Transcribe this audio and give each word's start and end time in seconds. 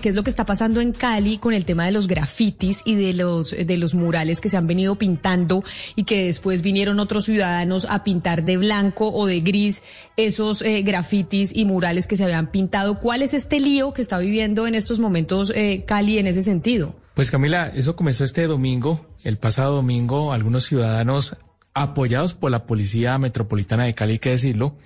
qué 0.00 0.10
es 0.10 0.14
lo 0.14 0.22
que 0.22 0.30
está 0.30 0.46
pasando 0.46 0.80
en 0.80 0.92
Cali 0.92 1.38
con 1.38 1.54
el 1.54 1.64
tema 1.64 1.86
de 1.86 1.92
los 1.92 2.08
grafitis 2.08 2.82
y 2.84 2.94
de 2.94 3.14
los, 3.14 3.50
de 3.50 3.76
los 3.76 3.94
murales 3.94 4.40
que 4.40 4.50
se 4.50 4.56
han 4.56 4.66
venido 4.66 4.96
pintando 4.96 5.64
y 5.96 6.04
que 6.04 6.26
después 6.26 6.62
vinieron 6.62 7.00
otros 7.00 7.24
ciudadanos 7.24 7.86
a 7.88 8.04
pintar 8.04 8.44
de 8.44 8.56
blanco 8.56 9.12
o 9.12 9.26
de 9.26 9.40
gris 9.40 9.82
esos 10.16 10.62
eh, 10.62 10.82
grafitis 10.82 11.54
y 11.54 11.64
murales 11.64 12.06
que 12.06 12.16
se 12.16 12.24
habían 12.24 12.50
pintado. 12.50 13.00
¿Cuál 13.00 13.22
es 13.22 13.34
este 13.34 13.60
lío 13.60 13.92
que 13.92 14.02
está 14.02 14.18
viviendo 14.18 14.66
en 14.66 14.74
estos 14.74 15.00
momentos 15.00 15.52
eh, 15.54 15.84
Cali 15.86 16.18
en 16.18 16.26
ese 16.26 16.42
sentido? 16.42 16.94
Pues 17.14 17.30
Camila, 17.30 17.72
eso 17.74 17.96
comenzó 17.96 18.24
este 18.24 18.46
domingo. 18.46 19.06
El 19.24 19.38
pasado 19.38 19.76
domingo, 19.76 20.32
algunos 20.32 20.64
ciudadanos 20.64 21.36
apoyados 21.74 22.34
por 22.34 22.50
la 22.50 22.66
Policía 22.66 23.18
Metropolitana 23.18 23.84
de 23.84 23.94
Cali, 23.94 24.12
hay 24.12 24.18
que 24.18 24.30
decirlo, 24.30 24.76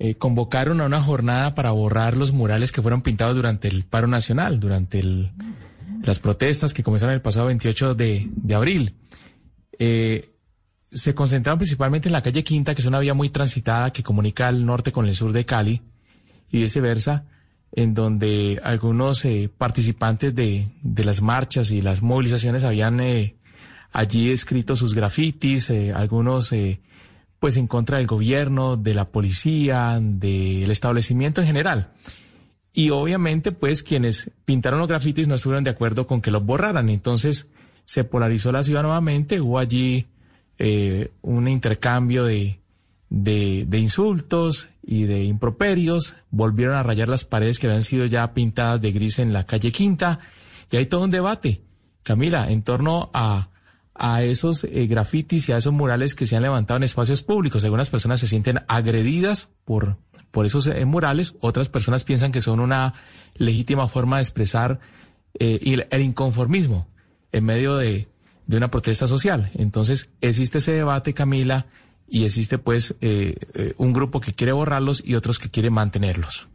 eh, 0.00 0.16
convocaron 0.16 0.80
a 0.80 0.86
una 0.86 1.00
jornada 1.00 1.54
para 1.54 1.70
borrar 1.70 2.16
los 2.16 2.32
murales 2.32 2.72
que 2.72 2.82
fueron 2.82 3.02
pintados 3.02 3.36
durante 3.36 3.68
el 3.68 3.84
paro 3.84 4.08
nacional, 4.08 4.58
durante 4.58 5.30
las 6.02 6.18
protestas 6.18 6.74
que 6.74 6.82
comenzaron 6.82 7.14
el 7.14 7.22
pasado 7.22 7.46
28 7.46 7.94
de, 7.94 8.28
abril. 8.54 8.96
Eh, 9.78 10.30
se 10.90 11.14
concentraron 11.14 11.58
principalmente 11.58 12.08
en 12.08 12.12
la 12.12 12.22
calle 12.22 12.42
Quinta, 12.42 12.74
que 12.74 12.80
es 12.80 12.86
una 12.86 12.98
vía 12.98 13.14
muy 13.14 13.30
transitada 13.30 13.92
que 13.92 14.02
comunica 14.02 14.48
el 14.48 14.66
norte 14.66 14.90
con 14.90 15.06
el 15.06 15.14
sur 15.14 15.32
de 15.32 15.46
Cali 15.46 15.82
y 16.50 16.62
viceversa, 16.62 17.26
en 17.70 17.94
donde 17.94 18.60
algunos 18.64 19.24
eh, 19.24 19.48
participantes 19.56 20.34
de, 20.34 20.66
de, 20.82 21.04
las 21.04 21.22
marchas 21.22 21.70
y 21.70 21.82
las 21.82 22.02
movilizaciones 22.02 22.64
habían 22.64 23.00
allí 23.92 24.30
escrito 24.30 24.74
sus 24.74 24.92
grafitis, 24.92 25.70
algunos 25.94 26.52
pues 27.44 27.58
en 27.58 27.66
contra 27.66 27.98
del 27.98 28.06
gobierno, 28.06 28.78
de 28.78 28.94
la 28.94 29.10
policía, 29.10 29.98
del 30.00 30.70
establecimiento 30.70 31.42
en 31.42 31.46
general. 31.46 31.90
Y 32.72 32.88
obviamente 32.88 33.52
pues 33.52 33.82
quienes 33.82 34.30
pintaron 34.46 34.80
los 34.80 34.88
grafitis 34.88 35.28
no 35.28 35.34
estuvieron 35.34 35.62
de 35.62 35.68
acuerdo 35.68 36.06
con 36.06 36.22
que 36.22 36.30
los 36.30 36.42
borraran. 36.42 36.88
Entonces 36.88 37.50
se 37.84 38.02
polarizó 38.02 38.50
la 38.50 38.62
ciudad 38.62 38.80
nuevamente, 38.80 39.42
hubo 39.42 39.58
allí 39.58 40.06
eh, 40.56 41.10
un 41.20 41.46
intercambio 41.46 42.24
de, 42.24 42.60
de, 43.10 43.66
de, 43.68 43.78
insultos 43.78 44.70
y 44.82 45.02
de 45.02 45.24
improperios, 45.24 46.16
volvieron 46.30 46.76
a 46.76 46.82
rayar 46.82 47.08
las 47.08 47.26
paredes 47.26 47.58
que 47.58 47.66
habían 47.66 47.82
sido 47.82 48.06
ya 48.06 48.32
pintadas 48.32 48.80
de 48.80 48.90
gris 48.90 49.18
en 49.18 49.34
la 49.34 49.44
calle 49.44 49.70
Quinta, 49.70 50.18
y 50.70 50.78
hay 50.78 50.86
todo 50.86 51.02
un 51.02 51.10
debate, 51.10 51.60
Camila, 52.04 52.50
en 52.50 52.62
torno 52.62 53.10
a 53.12 53.50
a 53.94 54.22
esos 54.24 54.64
eh, 54.64 54.86
grafitis 54.86 55.48
y 55.48 55.52
a 55.52 55.58
esos 55.58 55.72
murales 55.72 56.14
que 56.14 56.26
se 56.26 56.36
han 56.36 56.42
levantado 56.42 56.76
en 56.76 56.82
espacios 56.82 57.22
públicos. 57.22 57.64
Algunas 57.64 57.90
personas 57.90 58.20
se 58.20 58.26
sienten 58.26 58.60
agredidas 58.66 59.48
por, 59.64 59.98
por 60.30 60.46
esos 60.46 60.66
eh, 60.66 60.84
murales, 60.84 61.34
otras 61.40 61.68
personas 61.68 62.04
piensan 62.04 62.32
que 62.32 62.40
son 62.40 62.60
una 62.60 62.94
legítima 63.36 63.88
forma 63.88 64.16
de 64.16 64.22
expresar 64.22 64.80
eh, 65.38 65.86
el, 65.90 66.02
inconformismo 66.02 66.88
en 67.32 67.44
medio 67.44 67.76
de, 67.76 68.08
de, 68.46 68.56
una 68.56 68.70
protesta 68.70 69.06
social. 69.06 69.50
Entonces, 69.54 70.10
existe 70.20 70.58
ese 70.58 70.72
debate, 70.72 71.14
Camila, 71.14 71.66
y 72.06 72.24
existe 72.24 72.58
pues 72.58 72.94
un 73.78 73.92
grupo 73.94 74.20
que 74.20 74.34
quiere 74.34 74.52
borrarlos 74.52 75.02
y 75.04 75.14
otros 75.14 75.38
que 75.38 75.48
quiere 75.48 75.70
mantenerlos. 75.70 76.48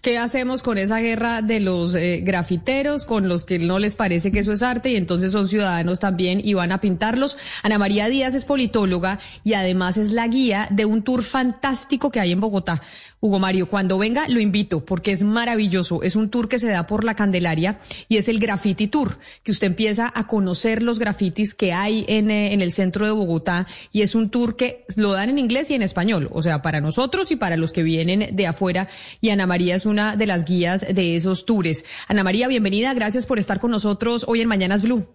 ¿Qué 0.00 0.16
hacemos 0.16 0.62
con 0.62 0.78
esa 0.78 1.00
guerra 1.00 1.42
de 1.42 1.58
los 1.58 1.94
eh, 1.94 2.20
grafiteros, 2.22 3.04
con 3.04 3.28
los 3.28 3.44
que 3.44 3.58
no 3.58 3.80
les 3.80 3.96
parece 3.96 4.30
que 4.30 4.38
eso 4.38 4.52
es 4.52 4.62
arte 4.62 4.90
y 4.90 4.96
entonces 4.96 5.32
son 5.32 5.48
ciudadanos 5.48 5.98
también 5.98 6.40
y 6.42 6.54
van 6.54 6.70
a 6.70 6.80
pintarlos? 6.80 7.36
Ana 7.64 7.78
María 7.78 8.08
Díaz 8.08 8.34
es 8.34 8.44
politóloga 8.44 9.18
y 9.42 9.54
además 9.54 9.96
es 9.96 10.12
la 10.12 10.28
guía 10.28 10.68
de 10.70 10.84
un 10.84 11.02
tour 11.02 11.24
fantástico 11.24 12.12
que 12.12 12.20
hay 12.20 12.30
en 12.30 12.40
Bogotá. 12.40 12.80
Hugo 13.20 13.40
Mario, 13.40 13.68
cuando 13.68 13.98
venga 13.98 14.28
lo 14.28 14.38
invito 14.38 14.84
porque 14.84 15.10
es 15.10 15.24
maravilloso. 15.24 16.04
Es 16.04 16.14
un 16.14 16.30
tour 16.30 16.48
que 16.48 16.60
se 16.60 16.68
da 16.68 16.86
por 16.86 17.02
la 17.02 17.16
Candelaria 17.16 17.80
y 18.08 18.16
es 18.16 18.28
el 18.28 18.38
Graffiti 18.38 18.86
Tour, 18.86 19.18
que 19.42 19.50
usted 19.50 19.66
empieza 19.66 20.12
a 20.14 20.28
conocer 20.28 20.84
los 20.84 21.00
grafitis 21.00 21.54
que 21.56 21.72
hay 21.72 22.04
en, 22.06 22.30
eh, 22.30 22.54
el 22.54 22.70
centro 22.70 23.04
de 23.04 23.12
Bogotá 23.12 23.66
y 23.92 24.02
es 24.02 24.14
un 24.14 24.30
tour 24.30 24.54
que 24.54 24.84
lo 24.94 25.12
dan 25.12 25.30
en 25.30 25.38
inglés 25.38 25.70
y 25.70 25.74
en 25.74 25.82
español, 25.82 26.28
o 26.32 26.42
sea, 26.42 26.62
para 26.62 26.80
nosotros 26.80 27.32
y 27.32 27.36
para 27.36 27.56
los 27.56 27.72
que 27.72 27.82
vienen 27.82 28.36
de 28.36 28.46
afuera. 28.46 28.88
Y 29.20 29.30
Ana 29.30 29.48
María 29.48 29.74
es 29.74 29.86
una 29.86 29.97
de 29.98 30.26
las 30.26 30.44
guías 30.44 30.94
de 30.94 31.16
esos 31.16 31.44
tours. 31.44 31.84
Ana 32.06 32.22
María, 32.22 32.46
bienvenida. 32.48 32.94
Gracias 32.94 33.26
por 33.26 33.38
estar 33.38 33.58
con 33.60 33.70
nosotros 33.70 34.24
hoy 34.28 34.40
en 34.40 34.48
Mañanas 34.48 34.82
Blue. 34.82 35.06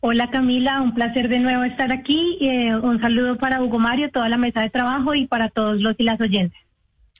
Hola 0.00 0.30
Camila, 0.30 0.82
un 0.82 0.94
placer 0.94 1.28
de 1.28 1.38
nuevo 1.38 1.64
estar 1.64 1.92
aquí. 1.92 2.38
Eh, 2.40 2.76
un 2.76 3.00
saludo 3.00 3.38
para 3.38 3.62
Hugo 3.62 3.78
Mario, 3.78 4.10
toda 4.12 4.28
la 4.28 4.36
mesa 4.36 4.60
de 4.60 4.70
trabajo 4.70 5.14
y 5.14 5.26
para 5.26 5.48
todos 5.48 5.80
los 5.80 5.94
y 5.98 6.04
las 6.04 6.20
oyentes. 6.20 6.58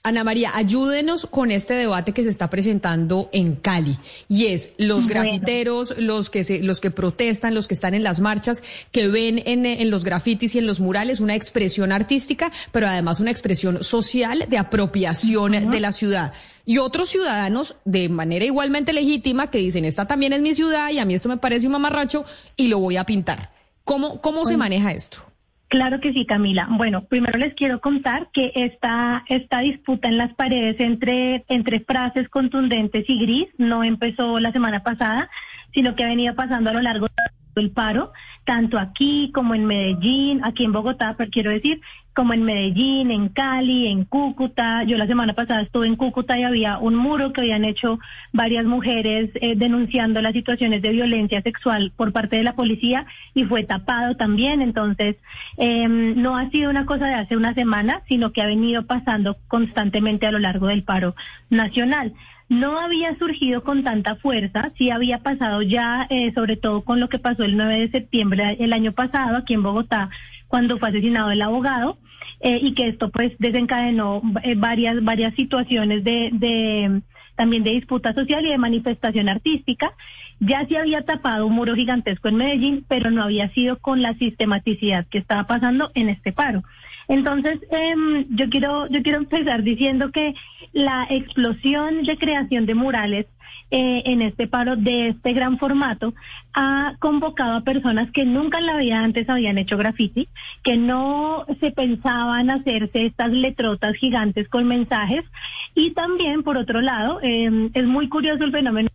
Ana 0.05 0.23
María, 0.23 0.51
ayúdenos 0.53 1.25
con 1.25 1.49
este 1.49 1.73
debate 1.73 2.11
que 2.11 2.21
se 2.21 2.29
está 2.29 2.47
presentando 2.51 3.27
en 3.33 3.55
Cali 3.55 3.97
y 4.29 4.45
es 4.45 4.69
los 4.77 5.07
grafiteros, 5.07 5.97
los 5.97 6.29
que 6.29 6.43
se, 6.43 6.61
los 6.61 6.79
que 6.79 6.91
protestan, 6.91 7.55
los 7.55 7.67
que 7.67 7.73
están 7.73 7.95
en 7.95 8.03
las 8.03 8.19
marchas, 8.19 8.61
que 8.91 9.07
ven 9.07 9.41
en, 9.47 9.89
los 9.89 10.03
grafitis 10.05 10.53
y 10.53 10.59
en 10.59 10.67
los 10.67 10.79
murales 10.79 11.21
una 11.21 11.33
expresión 11.33 11.91
artística, 11.91 12.51
pero 12.71 12.85
además 12.85 13.19
una 13.19 13.31
expresión 13.31 13.83
social 13.83 14.45
de 14.47 14.59
apropiación 14.59 15.71
de 15.71 15.79
la 15.79 15.91
ciudad. 15.91 16.33
Y 16.65 16.79
otros 16.79 17.09
ciudadanos 17.09 17.77
de 17.85 18.09
manera 18.09 18.45
igualmente 18.45 18.91
legítima 18.91 19.51
que 19.51 19.59
dicen 19.59 19.85
esta 19.85 20.07
también 20.07 20.33
es 20.33 20.41
mi 20.41 20.53
ciudad 20.53 20.89
y 20.89 20.99
a 20.99 21.05
mí 21.05 21.13
esto 21.13 21.29
me 21.29 21.37
parece 21.37 21.67
un 21.67 21.73
mamarracho 21.73 22.25
y 22.57 22.67
lo 22.67 22.79
voy 22.79 22.97
a 22.97 23.03
pintar. 23.03 23.51
¿Cómo, 23.83 24.19
cómo 24.19 24.45
se 24.45 24.57
maneja 24.57 24.91
esto? 24.91 25.19
Claro 25.67 25.99
que 25.99 26.13
sí, 26.13 26.25
Camila. 26.25 26.67
Bueno, 26.71 27.05
primero 27.05 27.37
les 27.37 27.53
quiero 27.53 27.81
contar 27.81 28.29
que 28.31 28.51
esta, 28.55 29.23
esta 29.27 29.59
disputa 29.59 30.07
en 30.07 30.17
las 30.17 30.33
paredes 30.33 30.79
entre, 30.79 31.43
entre 31.49 31.81
frases 31.81 32.29
contundentes 32.29 33.05
y 33.07 33.19
gris 33.19 33.47
no 33.57 33.83
empezó 33.83 34.39
la 34.39 34.51
semana 34.51 34.83
pasada, 34.83 35.29
sino 35.73 35.95
que 35.95 36.03
ha 36.03 36.07
venido 36.07 36.35
pasando 36.35 36.69
a 36.69 36.73
lo 36.73 36.81
largo 36.81 37.07
del 37.55 37.71
paro, 37.71 38.11
tanto 38.43 38.77
aquí 38.77 39.31
como 39.33 39.55
en 39.55 39.65
Medellín, 39.65 40.41
aquí 40.43 40.65
en 40.65 40.71
Bogotá, 40.71 41.15
pero 41.17 41.31
quiero 41.31 41.51
decir, 41.51 41.81
como 42.15 42.33
en 42.33 42.43
Medellín, 42.43 43.11
en 43.11 43.29
Cali, 43.29 43.87
en 43.87 44.05
Cúcuta. 44.05 44.83
Yo 44.85 44.97
la 44.97 45.05
semana 45.05 45.33
pasada 45.33 45.61
estuve 45.61 45.85
en 45.85 45.97
Cúcuta 45.97 46.39
y 46.39 46.43
había 46.43 46.77
un 46.77 46.95
muro 46.95 47.33
que 47.33 47.41
habían 47.41 47.65
hecho 47.65 47.99
varias 48.31 48.65
mujeres 48.65 49.29
eh, 49.35 49.55
denunciando 49.57 50.21
las 50.21 50.33
situaciones 50.33 50.81
de 50.81 50.89
violencia 50.89 51.41
sexual 51.41 51.91
por 51.95 52.13
parte 52.13 52.37
de 52.37 52.43
la 52.43 52.55
policía 52.55 53.05
y 53.33 53.43
fue 53.43 53.63
tapado 53.63 54.15
también. 54.15 54.61
Entonces, 54.61 55.17
em, 55.57 56.19
no 56.21 56.37
ha 56.37 56.49
sido 56.49 56.69
una 56.69 56.85
cosa 56.85 57.05
de 57.07 57.15
hace 57.15 57.35
una 57.35 57.53
semana, 57.53 58.01
sino 58.07 58.31
que 58.31 58.41
ha 58.41 58.47
venido 58.47 58.85
pasando 58.85 59.37
constantemente 59.49 60.25
a 60.25 60.31
lo 60.31 60.39
largo 60.39 60.67
del 60.67 60.83
paro 60.83 61.15
nacional 61.49 62.13
no 62.47 62.77
había 62.77 63.17
surgido 63.17 63.63
con 63.63 63.83
tanta 63.83 64.17
fuerza, 64.17 64.71
sí 64.77 64.91
había 64.91 65.19
pasado 65.19 65.63
ya, 65.63 66.05
eh, 66.09 66.31
sobre 66.33 66.57
todo 66.57 66.81
con 66.81 66.99
lo 66.99 67.09
que 67.09 67.17
pasó 67.17 67.43
el 67.43 67.57
9 67.57 67.79
de 67.79 67.89
septiembre 67.89 68.57
el 68.59 68.71
año 68.71 68.91
pasado 68.91 69.37
aquí 69.37 69.55
en 69.55 69.63
Bogotá, 69.63 70.11
cuando 70.55 70.79
fue 70.79 70.87
asesinado 70.87 71.31
el 71.31 71.41
abogado, 71.41 71.97
eh, 72.39 72.59
y 72.61 72.73
que 72.75 72.87
esto 72.87 73.09
pues 73.09 73.33
desencadenó 73.39 74.21
eh, 74.41 74.55
varias, 74.55 75.03
varias 75.03 75.35
situaciones 75.35 76.05
de, 76.05 76.29
de 76.31 77.01
también 77.35 77.65
de 77.65 77.71
disputa 77.71 78.13
social 78.13 78.45
y 78.45 78.51
de 78.51 78.57
manifestación 78.57 79.27
artística. 79.27 79.91
Ya 80.39 80.65
se 80.67 80.77
había 80.77 81.03
tapado 81.03 81.47
un 81.47 81.53
muro 81.53 81.75
gigantesco 81.75 82.27
en 82.27 82.35
Medellín, 82.35 82.85
pero 82.87 83.09
no 83.11 83.23
había 83.23 83.49
sido 83.53 83.77
con 83.79 84.01
la 84.01 84.13
sistematicidad 84.15 85.05
que 85.07 85.17
estaba 85.17 85.45
pasando 85.45 85.91
en 85.95 86.09
este 86.09 86.33
paro. 86.33 86.63
Entonces, 87.07 87.59
em, 87.71 88.25
yo 88.29 88.49
quiero 88.49 88.87
yo 88.87 89.03
quiero 89.03 89.19
empezar 89.19 89.63
diciendo 89.63 90.11
que 90.11 90.33
la 90.73 91.05
explosión 91.09 92.03
de 92.03 92.17
creación 92.17 92.65
de 92.65 92.75
murales 92.75 93.27
eh, 93.71 94.03
en 94.05 94.21
este 94.21 94.47
paro 94.47 94.75
de 94.75 95.09
este 95.09 95.33
gran 95.33 95.57
formato 95.57 96.13
ha 96.53 96.95
convocado 96.99 97.57
a 97.57 97.63
personas 97.63 98.11
que 98.11 98.23
nunca 98.23 98.59
en 98.59 98.67
la 98.67 98.77
vida 98.77 98.99
antes 98.99 99.27
habían 99.27 99.57
hecho 99.57 99.75
graffiti, 99.75 100.29
que 100.63 100.77
no 100.77 101.45
se 101.59 101.71
pensaban 101.71 102.49
hacerse 102.49 103.07
estas 103.07 103.31
letrotas 103.31 103.95
gigantes 103.95 104.47
con 104.49 104.67
mensajes 104.67 105.25
y 105.73 105.91
también, 105.91 106.43
por 106.43 106.57
otro 106.57 106.81
lado, 106.81 107.19
em, 107.23 107.71
es 107.73 107.85
muy 107.85 108.07
curioso 108.07 108.43
el 108.43 108.51
fenómeno 108.51 108.89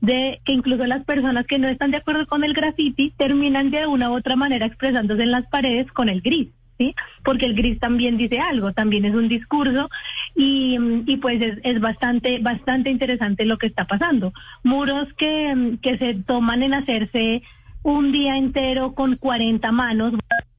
de 0.00 0.40
que 0.44 0.52
incluso 0.52 0.86
las 0.86 1.04
personas 1.04 1.46
que 1.46 1.58
no 1.58 1.68
están 1.68 1.90
de 1.90 1.98
acuerdo 1.98 2.26
con 2.26 2.44
el 2.44 2.54
graffiti 2.54 3.12
terminan 3.16 3.70
de 3.70 3.86
una 3.86 4.10
u 4.10 4.16
otra 4.16 4.36
manera 4.36 4.66
expresándose 4.66 5.22
en 5.22 5.30
las 5.30 5.46
paredes 5.48 5.90
con 5.92 6.08
el 6.08 6.20
gris. 6.20 6.48
¿Sí? 6.78 6.94
Porque 7.22 7.44
el 7.44 7.54
gris 7.54 7.78
también 7.78 8.16
dice 8.16 8.38
algo, 8.38 8.72
también 8.72 9.04
es 9.04 9.14
un 9.14 9.28
discurso 9.28 9.90
y, 10.34 10.78
y 11.04 11.18
pues 11.18 11.42
es, 11.42 11.58
es, 11.62 11.78
bastante, 11.78 12.38
bastante 12.38 12.88
interesante 12.88 13.44
lo 13.44 13.58
que 13.58 13.66
está 13.66 13.84
pasando. 13.84 14.32
Muros 14.62 15.06
que, 15.18 15.76
que 15.82 15.98
se 15.98 16.14
toman 16.14 16.62
en 16.62 16.72
hacerse 16.72 17.42
un 17.82 18.12
día 18.12 18.38
entero 18.38 18.94
con 18.94 19.16
40 19.16 19.70
manos, 19.72 20.14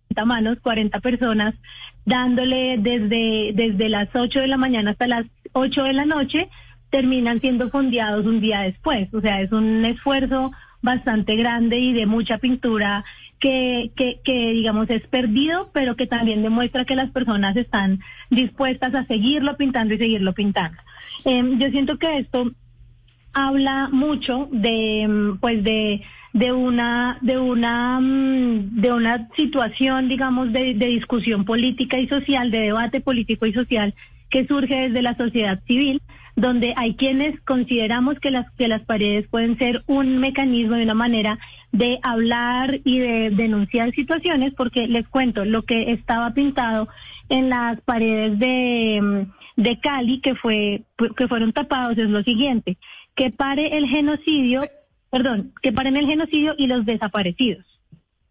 40 0.09 0.25
manos, 0.25 0.59
40 0.61 0.99
personas, 0.99 1.55
dándole 2.05 2.77
desde, 2.77 3.53
desde 3.53 3.89
las 3.89 4.09
8 4.13 4.41
de 4.41 4.47
la 4.47 4.57
mañana 4.57 4.91
hasta 4.91 5.07
las 5.07 5.25
8 5.53 5.83
de 5.83 5.93
la 5.93 6.05
noche, 6.05 6.49
terminan 6.91 7.41
siendo 7.41 7.69
fondeados 7.71 8.25
un 8.25 8.39
día 8.39 8.61
después. 8.61 9.11
O 9.13 9.21
sea, 9.21 9.41
es 9.41 9.51
un 9.51 9.83
esfuerzo 9.85 10.51
bastante 10.83 11.35
grande 11.35 11.79
y 11.79 11.93
de 11.93 12.05
mucha 12.05 12.37
pintura 12.37 13.03
que, 13.39 13.91
que, 13.95 14.19
que, 14.23 14.51
digamos 14.51 14.89
es 14.89 15.05
perdido, 15.07 15.71
pero 15.73 15.95
que 15.95 16.05
también 16.05 16.43
demuestra 16.43 16.85
que 16.85 16.95
las 16.95 17.09
personas 17.11 17.55
están 17.55 17.99
dispuestas 18.29 18.93
a 18.93 19.05
seguirlo 19.05 19.57
pintando 19.57 19.93
y 19.95 19.97
seguirlo 19.97 20.33
pintando. 20.33 20.77
Em, 21.25 21.57
yo 21.57 21.69
siento 21.69 21.97
que 21.97 22.17
esto 22.19 22.51
habla 23.33 23.89
mucho 23.91 24.47
de, 24.51 25.07
mm, 25.07 25.37
pues 25.39 25.63
de, 25.63 26.01
de 26.33 26.51
una, 26.51 27.17
de 27.21 27.37
una, 27.39 27.99
mm, 27.99 28.81
de 28.81 28.91
una 28.91 29.27
situación, 29.35 30.07
digamos, 30.07 30.51
de, 30.51 30.73
de 30.73 30.87
discusión 30.87 31.45
política 31.45 31.97
y 31.99 32.07
social, 32.07 32.51
de 32.51 32.59
debate 32.59 33.01
político 33.01 33.45
y 33.45 33.53
social 33.53 33.93
que 34.29 34.47
surge 34.47 34.89
desde 34.89 35.01
la 35.01 35.15
sociedad 35.15 35.59
civil, 35.67 36.01
donde 36.35 36.73
hay 36.77 36.95
quienes 36.95 37.39
consideramos 37.41 38.19
que 38.19 38.31
las, 38.31 38.51
que 38.53 38.67
las 38.67 38.81
paredes 38.83 39.27
pueden 39.27 39.57
ser 39.57 39.83
un 39.87 40.17
mecanismo 40.17 40.77
y 40.77 40.83
una 40.83 40.93
manera 40.93 41.39
de 41.71 41.99
hablar 42.03 42.79
y 42.83 42.99
de 42.99 43.29
denunciar 43.31 43.91
situaciones, 43.91 44.53
porque 44.53 44.87
les 44.87 45.07
cuento, 45.07 45.45
lo 45.45 45.63
que 45.63 45.91
estaba 45.91 46.33
pintado 46.33 46.87
en 47.29 47.49
las 47.49 47.79
paredes 47.81 48.37
de, 48.39 49.27
de 49.55 49.79
Cali, 49.79 50.19
que, 50.19 50.35
fue, 50.35 50.83
que 51.15 51.27
fueron 51.27 51.53
tapados, 51.53 51.97
es 51.97 52.09
lo 52.09 52.23
siguiente, 52.23 52.77
que 53.15 53.29
pare 53.29 53.77
el 53.77 53.87
genocidio, 53.87 54.61
perdón, 55.09 55.53
que 55.61 55.71
paren 55.71 55.97
el 55.97 56.07
genocidio 56.07 56.55
y 56.57 56.67
los 56.67 56.85
desaparecidos. 56.85 57.65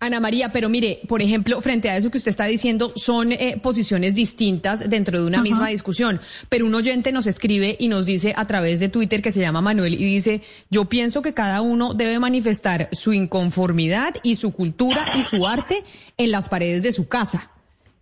Ana 0.03 0.19
María, 0.19 0.51
pero 0.51 0.71
mire, 0.71 1.03
por 1.07 1.21
ejemplo, 1.21 1.61
frente 1.61 1.91
a 1.91 1.97
eso 1.99 2.11
que 2.11 2.17
usted 2.17 2.31
está 2.31 2.47
diciendo, 2.47 2.95
son 2.97 3.33
eh, 3.33 3.61
posiciones 3.63 4.15
distintas 4.15 4.89
dentro 4.89 5.21
de 5.21 5.27
una 5.27 5.43
misma 5.43 5.69
discusión. 5.69 6.23
Pero 6.49 6.65
un 6.65 6.75
oyente 6.75 7.13
nos 7.13 7.27
escribe 7.27 7.77
y 7.79 7.89
nos 7.89 8.07
dice 8.07 8.33
a 8.35 8.47
través 8.47 8.81
de 8.81 8.89
Twitter 8.89 9.21
que 9.21 9.31
se 9.31 9.41
llama 9.41 9.61
Manuel 9.61 9.93
y 9.93 9.99
dice, 9.99 10.41
yo 10.71 10.87
pienso 10.87 11.21
que 11.21 11.35
cada 11.35 11.61
uno 11.61 11.93
debe 11.93 12.19
manifestar 12.19 12.89
su 12.93 13.13
inconformidad 13.13 14.15
y 14.23 14.37
su 14.37 14.53
cultura 14.53 15.13
y 15.19 15.25
su 15.25 15.47
arte 15.47 15.85
en 16.17 16.31
las 16.31 16.49
paredes 16.49 16.83
de 16.83 16.95
su 16.95 17.07
casa. 17.07 17.51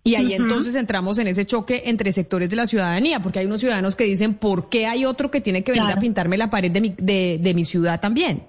Y 0.04 0.14
ahí 0.14 0.34
entonces 0.34 0.76
entramos 0.76 1.18
en 1.18 1.26
ese 1.26 1.46
choque 1.46 1.82
entre 1.86 2.12
sectores 2.12 2.48
de 2.48 2.54
la 2.54 2.68
ciudadanía, 2.68 3.20
porque 3.20 3.40
hay 3.40 3.46
unos 3.46 3.58
ciudadanos 3.58 3.96
que 3.96 4.04
dicen, 4.04 4.34
¿por 4.34 4.68
qué 4.68 4.86
hay 4.86 5.04
otro 5.04 5.32
que 5.32 5.40
tiene 5.40 5.64
que 5.64 5.72
venir 5.72 5.90
a 5.90 5.98
pintarme 5.98 6.38
la 6.38 6.48
pared 6.48 6.70
de 6.70 6.80
mi, 6.80 6.94
de, 6.96 7.40
de 7.42 7.54
mi 7.54 7.64
ciudad 7.64 8.00
también? 8.00 8.44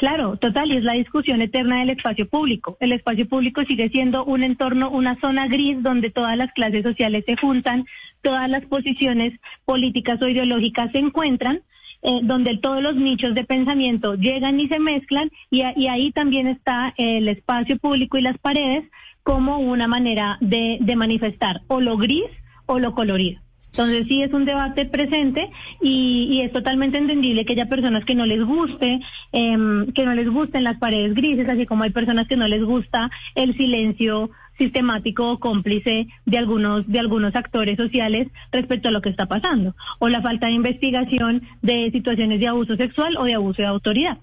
Claro, 0.00 0.38
total, 0.38 0.72
y 0.72 0.78
es 0.78 0.82
la 0.82 0.94
discusión 0.94 1.42
eterna 1.42 1.80
del 1.80 1.90
espacio 1.90 2.26
público. 2.26 2.78
El 2.80 2.92
espacio 2.92 3.28
público 3.28 3.62
sigue 3.64 3.90
siendo 3.90 4.24
un 4.24 4.42
entorno, 4.42 4.88
una 4.88 5.20
zona 5.20 5.46
gris 5.46 5.82
donde 5.82 6.08
todas 6.08 6.38
las 6.38 6.50
clases 6.54 6.84
sociales 6.84 7.22
se 7.26 7.36
juntan, 7.36 7.84
todas 8.22 8.48
las 8.48 8.64
posiciones 8.64 9.38
políticas 9.66 10.22
o 10.22 10.26
ideológicas 10.26 10.90
se 10.92 11.00
encuentran, 11.00 11.60
eh, 12.00 12.20
donde 12.22 12.56
todos 12.56 12.82
los 12.82 12.96
nichos 12.96 13.34
de 13.34 13.44
pensamiento 13.44 14.14
llegan 14.14 14.58
y 14.58 14.68
se 14.68 14.78
mezclan, 14.78 15.30
y, 15.50 15.60
ahí 15.60 16.12
también 16.12 16.46
está 16.46 16.94
el 16.96 17.28
espacio 17.28 17.76
público 17.76 18.16
y 18.16 18.22
las 18.22 18.38
paredes 18.38 18.90
como 19.22 19.58
una 19.58 19.86
manera 19.86 20.38
de 20.40 20.96
manifestar 20.96 21.60
o 21.66 21.82
lo 21.82 21.98
gris 21.98 22.24
o 22.64 22.78
lo 22.78 22.94
colorido. 22.94 23.42
Entonces 23.72 24.06
sí 24.08 24.22
es 24.22 24.32
un 24.32 24.44
debate 24.44 24.86
presente 24.86 25.48
y, 25.80 26.40
es 26.42 26.52
totalmente 26.52 26.98
entendible 26.98 27.44
que 27.44 27.52
haya 27.52 27.66
personas 27.66 28.04
que 28.04 28.14
no 28.14 28.26
les 28.26 28.42
guste, 28.42 29.00
em, 29.32 29.92
que 29.92 30.04
no 30.04 30.14
les 30.14 30.28
gusten 30.28 30.64
las 30.64 30.78
paredes 30.78 31.14
grises, 31.14 31.48
así 31.48 31.66
como 31.66 31.84
hay 31.84 31.90
personas 31.90 32.26
que 32.26 32.36
no 32.36 32.48
les 32.48 32.64
gusta 32.64 33.10
el 33.34 33.56
silencio 33.56 34.30
sistemático 34.58 35.30
o 35.30 35.38
cómplice 35.38 36.06
de 36.26 36.38
algunos 36.38 36.86
de 36.86 36.98
algunos 36.98 37.34
actores 37.34 37.76
sociales 37.76 38.28
respecto 38.52 38.88
a 38.88 38.92
lo 38.92 39.00
que 39.00 39.08
está 39.08 39.26
pasando 39.26 39.74
o 39.98 40.08
la 40.08 40.20
falta 40.20 40.46
de 40.46 40.52
investigación 40.52 41.42
de 41.62 41.90
situaciones 41.90 42.40
de 42.40 42.48
abuso 42.48 42.76
sexual 42.76 43.16
o 43.16 43.24
de 43.24 43.34
abuso 43.34 43.62
de 43.62 43.68
autoridad. 43.68 44.18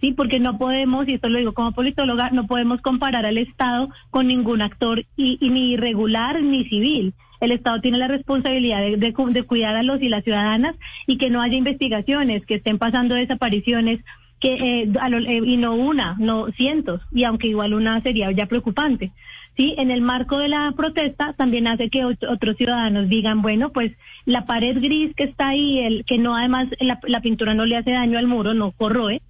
Sí, 0.00 0.12
porque 0.12 0.40
no 0.40 0.58
podemos, 0.58 1.08
y 1.08 1.14
esto 1.14 1.28
lo 1.28 1.38
digo 1.38 1.54
como 1.54 1.72
politóloga, 1.72 2.30
no 2.30 2.46
podemos 2.46 2.80
comparar 2.80 3.24
al 3.24 3.38
Estado 3.38 3.88
con 4.10 4.26
ningún 4.26 4.62
actor 4.62 5.04
y 5.16 5.38
ni 5.48 5.72
irregular 5.72 6.42
ni 6.42 6.64
civil 6.64 7.14
el 7.42 7.50
Estado 7.50 7.80
tiene 7.80 7.98
la 7.98 8.06
responsabilidad 8.06 8.80
de, 8.80 9.44
cuidar 9.44 9.74
a 9.74 9.82
los 9.82 10.00
y 10.00 10.08
las 10.08 10.22
ciudadanas 10.22 10.76
y 11.08 11.18
que 11.18 11.28
no 11.28 11.42
haya 11.42 11.56
investigaciones, 11.56 12.46
que 12.46 12.54
estén 12.54 12.78
pasando 12.78 13.16
desapariciones 13.16 14.00
que 14.38 14.54
eh, 14.54 14.92
eh, 14.92 15.40
y 15.44 15.56
no 15.56 15.74
una, 15.74 16.16
no 16.18 16.46
cientos, 16.52 17.00
y 17.12 17.24
aunque 17.24 17.48
igual 17.48 17.74
una 17.74 18.00
sería 18.00 18.30
ya 18.30 18.46
preocupante. 18.46 19.10
Sí, 19.56 19.74
en 19.76 19.90
el 19.90 20.02
marco 20.02 20.38
de 20.38 20.48
la 20.48 20.72
protesta 20.76 21.32
también 21.34 21.66
hace 21.66 21.90
que 21.90 22.04
otros 22.04 22.56
ciudadanos 22.56 23.08
digan, 23.08 23.42
bueno, 23.42 23.70
pues 23.70 23.92
la 24.24 24.46
pared 24.46 24.80
gris 24.80 25.14
que 25.14 25.24
está 25.24 25.48
ahí, 25.48 25.80
el 25.80 26.04
que 26.04 26.18
no 26.18 26.36
además 26.36 26.68
la 26.80 27.20
pintura 27.20 27.54
no 27.54 27.66
le 27.66 27.76
hace 27.76 27.90
daño 27.90 28.18
al 28.18 28.28
muro, 28.28 28.54
no 28.54 28.70
corroe, 28.70 29.20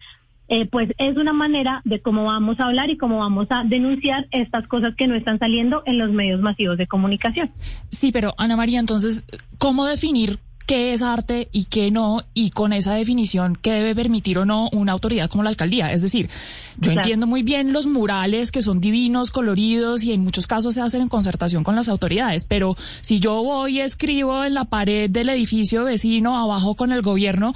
eh, 0.53 0.67
pues 0.67 0.91
es 0.99 1.17
una 1.17 1.33
manera 1.33 1.81
de 1.87 2.03
cómo 2.03 2.25
vamos 2.25 2.61
a 2.61 2.65
hablar 2.65 2.91
y 2.91 2.99
cómo 2.99 3.21
vamos 3.21 3.47
a 3.49 3.65
denunciar 3.65 4.29
estas 4.33 4.69
cosas 4.69 4.95
que 4.95 5.07
no 5.07 5.15
están 5.15 5.39
saliendo 5.39 5.83
en 5.87 5.97
los 5.97 6.11
medios 6.13 6.43
masivos 6.43 6.77
de 6.77 6.87
comunicación. 6.87 7.51
Sí, 7.89 8.13
pero 8.13 8.35
Ana 8.37 8.55
María, 8.55 8.79
entonces, 8.79 9.25
¿cómo 9.57 9.87
definir 9.87 10.41
qué 10.67 10.93
es 10.93 11.01
arte 11.01 11.49
y 11.53 11.65
qué 11.65 11.91
no, 11.91 12.23
y 12.35 12.51
con 12.51 12.75
esa 12.75 12.95
definición, 12.95 13.57
qué 13.61 13.73
debe 13.73 13.95
permitir 13.95 14.37
o 14.37 14.45
no 14.45 14.69
una 14.73 14.93
autoridad 14.93 15.31
como 15.31 15.43
la 15.43 15.49
alcaldía. 15.49 15.91
Es 15.91 16.03
decir, 16.03 16.29
yo 16.77 16.93
entiendo 16.93 17.27
muy 17.27 17.43
bien 17.43 17.73
los 17.73 17.87
murales 17.87 18.53
que 18.53 18.61
son 18.61 18.79
divinos, 18.79 19.31
coloridos 19.31 20.05
y 20.05 20.13
en 20.13 20.23
muchos 20.23 20.47
casos 20.47 20.75
se 20.75 20.83
hacen 20.83 21.01
en 21.01 21.09
concertación 21.09 21.65
con 21.65 21.77
las 21.77 21.89
autoridades, 21.89 22.45
pero 22.45 22.77
si 23.01 23.21
yo 23.21 23.43
voy 23.43 23.79
y 23.79 23.81
escribo 23.81 24.45
en 24.45 24.53
la 24.53 24.67
pared 24.67 25.09
del 25.09 25.31
edificio 25.31 25.85
vecino 25.85 26.37
abajo 26.37 26.75
con 26.75 26.93
el 26.93 27.01
gobierno, 27.01 27.55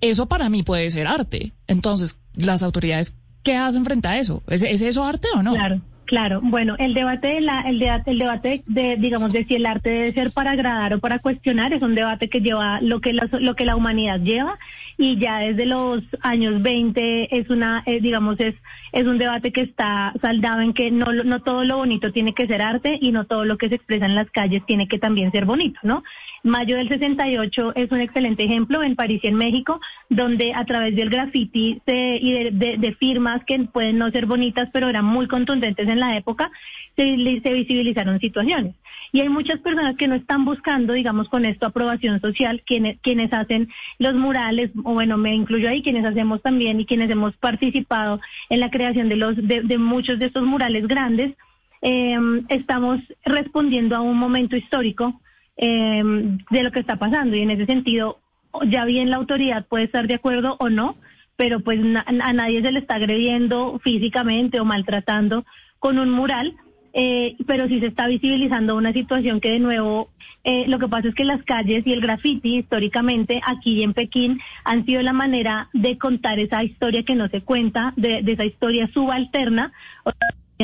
eso 0.00 0.26
para 0.26 0.48
mí 0.48 0.62
puede 0.62 0.90
ser 0.90 1.06
arte. 1.06 1.52
Entonces, 1.66 2.18
las 2.36 2.62
autoridades, 2.62 3.14
¿qué 3.42 3.56
hacen 3.56 3.84
frente 3.84 4.08
a 4.08 4.18
eso? 4.18 4.42
¿Es, 4.46 4.62
eso 4.62 5.04
arte 5.04 5.28
o 5.34 5.42
no? 5.42 5.54
Claro. 5.54 5.80
Claro, 6.06 6.40
bueno, 6.40 6.76
el 6.78 6.94
debate 6.94 7.26
de 7.26 7.40
la, 7.40 7.62
el 7.62 7.80
debate, 7.80 8.12
el 8.12 8.18
debate 8.20 8.62
de, 8.66 8.96
digamos, 8.96 9.32
de 9.32 9.44
si 9.44 9.56
el 9.56 9.66
arte 9.66 9.90
debe 9.90 10.12
ser 10.12 10.30
para 10.30 10.52
agradar 10.52 10.94
o 10.94 11.00
para 11.00 11.18
cuestionar 11.18 11.72
es 11.72 11.82
un 11.82 11.96
debate 11.96 12.28
que 12.28 12.40
lleva 12.40 12.80
lo 12.80 13.00
que 13.00 13.12
la, 13.12 13.28
lo 13.40 13.56
que 13.56 13.64
la 13.64 13.74
humanidad 13.74 14.20
lleva 14.20 14.56
y 14.96 15.18
ya 15.18 15.40
desde 15.40 15.66
los 15.66 16.04
años 16.20 16.62
20 16.62 17.36
es 17.36 17.50
una, 17.50 17.82
eh, 17.86 18.00
digamos, 18.00 18.38
es, 18.38 18.54
es 18.92 19.04
un 19.04 19.18
debate 19.18 19.52
que 19.52 19.62
está 19.62 20.14
saldado 20.22 20.60
en 20.60 20.74
que 20.74 20.92
no, 20.92 21.12
no 21.12 21.40
todo 21.40 21.64
lo 21.64 21.78
bonito 21.78 22.12
tiene 22.12 22.34
que 22.34 22.46
ser 22.46 22.62
arte 22.62 22.98
y 23.00 23.10
no 23.10 23.24
todo 23.24 23.44
lo 23.44 23.58
que 23.58 23.68
se 23.68 23.74
expresa 23.74 24.06
en 24.06 24.14
las 24.14 24.30
calles 24.30 24.64
tiene 24.64 24.86
que 24.86 24.98
también 24.98 25.32
ser 25.32 25.44
bonito, 25.44 25.80
¿no? 25.82 26.04
Mayo 26.46 26.76
del 26.76 26.88
68 26.88 27.72
es 27.74 27.90
un 27.90 28.00
excelente 28.00 28.44
ejemplo 28.44 28.82
en 28.84 28.94
París 28.94 29.20
y 29.24 29.26
en 29.26 29.34
México, 29.34 29.80
donde 30.08 30.54
a 30.54 30.64
través 30.64 30.94
del 30.94 31.10
graffiti 31.10 31.82
y 31.86 32.32
de, 32.52 32.96
firmas 33.00 33.44
que 33.44 33.58
pueden 33.64 33.98
no 33.98 34.10
ser 34.12 34.26
bonitas, 34.26 34.68
pero 34.72 34.88
eran 34.88 35.04
muy 35.04 35.26
contundentes 35.26 35.88
en 35.88 35.95
la 36.00 36.16
época, 36.16 36.50
se, 36.96 37.16
visibilizaron 37.16 38.20
situaciones. 38.20 38.74
Y 39.12 39.20
hay 39.20 39.28
muchas 39.28 39.60
personas 39.60 39.96
que 39.96 40.08
no 40.08 40.14
están 40.14 40.44
buscando, 40.44 40.92
digamos, 40.92 41.28
con 41.28 41.44
esto 41.44 41.66
aprobación 41.66 42.20
social, 42.20 42.62
quienes, 42.66 42.98
quienes 43.00 43.32
hacen 43.32 43.68
los 43.98 44.14
murales, 44.14 44.70
o 44.84 44.94
bueno, 44.94 45.16
me 45.16 45.34
incluyo 45.34 45.68
ahí, 45.68 45.82
quienes 45.82 46.04
hacemos 46.04 46.42
también 46.42 46.80
y 46.80 46.86
quienes 46.86 47.10
hemos 47.10 47.36
participado 47.36 48.20
en 48.50 48.60
la 48.60 48.70
creación 48.70 49.08
de, 49.08 49.16
los, 49.16 49.36
de, 49.36 49.78
muchos 49.78 50.18
de 50.18 50.26
estos 50.26 50.46
murales 50.46 50.86
grandes, 50.88 51.34
eh, 51.82 52.18
estamos 52.48 53.00
respondiendo 53.24 53.96
a 53.96 54.00
un 54.00 54.18
momento 54.18 54.56
histórico 54.56 55.20
eh, 55.56 56.02
de 56.50 56.62
lo 56.62 56.72
que 56.72 56.80
está 56.80 56.96
pasando. 56.96 57.36
Y 57.36 57.42
en 57.42 57.50
ese 57.50 57.66
sentido, 57.66 58.18
ya 58.66 58.84
bien 58.84 59.10
la 59.10 59.16
autoridad 59.16 59.66
puede 59.66 59.84
estar 59.84 60.06
de 60.06 60.14
acuerdo 60.14 60.56
o 60.58 60.68
no, 60.68 60.96
pero 61.36 61.60
pues 61.60 61.78
a 61.94 62.32
nadie 62.32 62.62
se 62.62 62.72
le 62.72 62.78
está 62.78 62.94
agrediendo 62.94 63.78
físicamente 63.84 64.58
o 64.58 64.64
maltratando 64.64 65.44
con 65.78 65.98
un 65.98 66.10
mural. 66.10 66.54
Eh, 66.98 67.36
pero 67.46 67.68
sí 67.68 67.78
se 67.78 67.88
está 67.88 68.06
visibilizando 68.06 68.74
una 68.74 68.90
situación 68.94 69.38
que 69.38 69.50
de 69.50 69.58
nuevo 69.58 70.08
eh, 70.48 70.64
lo 70.68 70.78
que 70.78 70.86
pasa 70.86 71.08
es 71.08 71.14
que 71.16 71.24
las 71.24 71.42
calles 71.42 71.84
y 71.86 71.92
el 71.92 72.00
graffiti 72.00 72.58
históricamente 72.58 73.40
aquí 73.44 73.82
en 73.82 73.94
Pekín 73.94 74.40
han 74.62 74.86
sido 74.86 75.02
la 75.02 75.12
manera 75.12 75.68
de 75.72 75.98
contar 75.98 76.38
esa 76.38 76.62
historia 76.62 77.02
que 77.02 77.16
no 77.16 77.28
se 77.28 77.40
cuenta, 77.40 77.92
de, 77.96 78.22
esa 78.24 78.44
historia 78.44 78.88
subalterna 78.94 79.72
o 80.04 80.12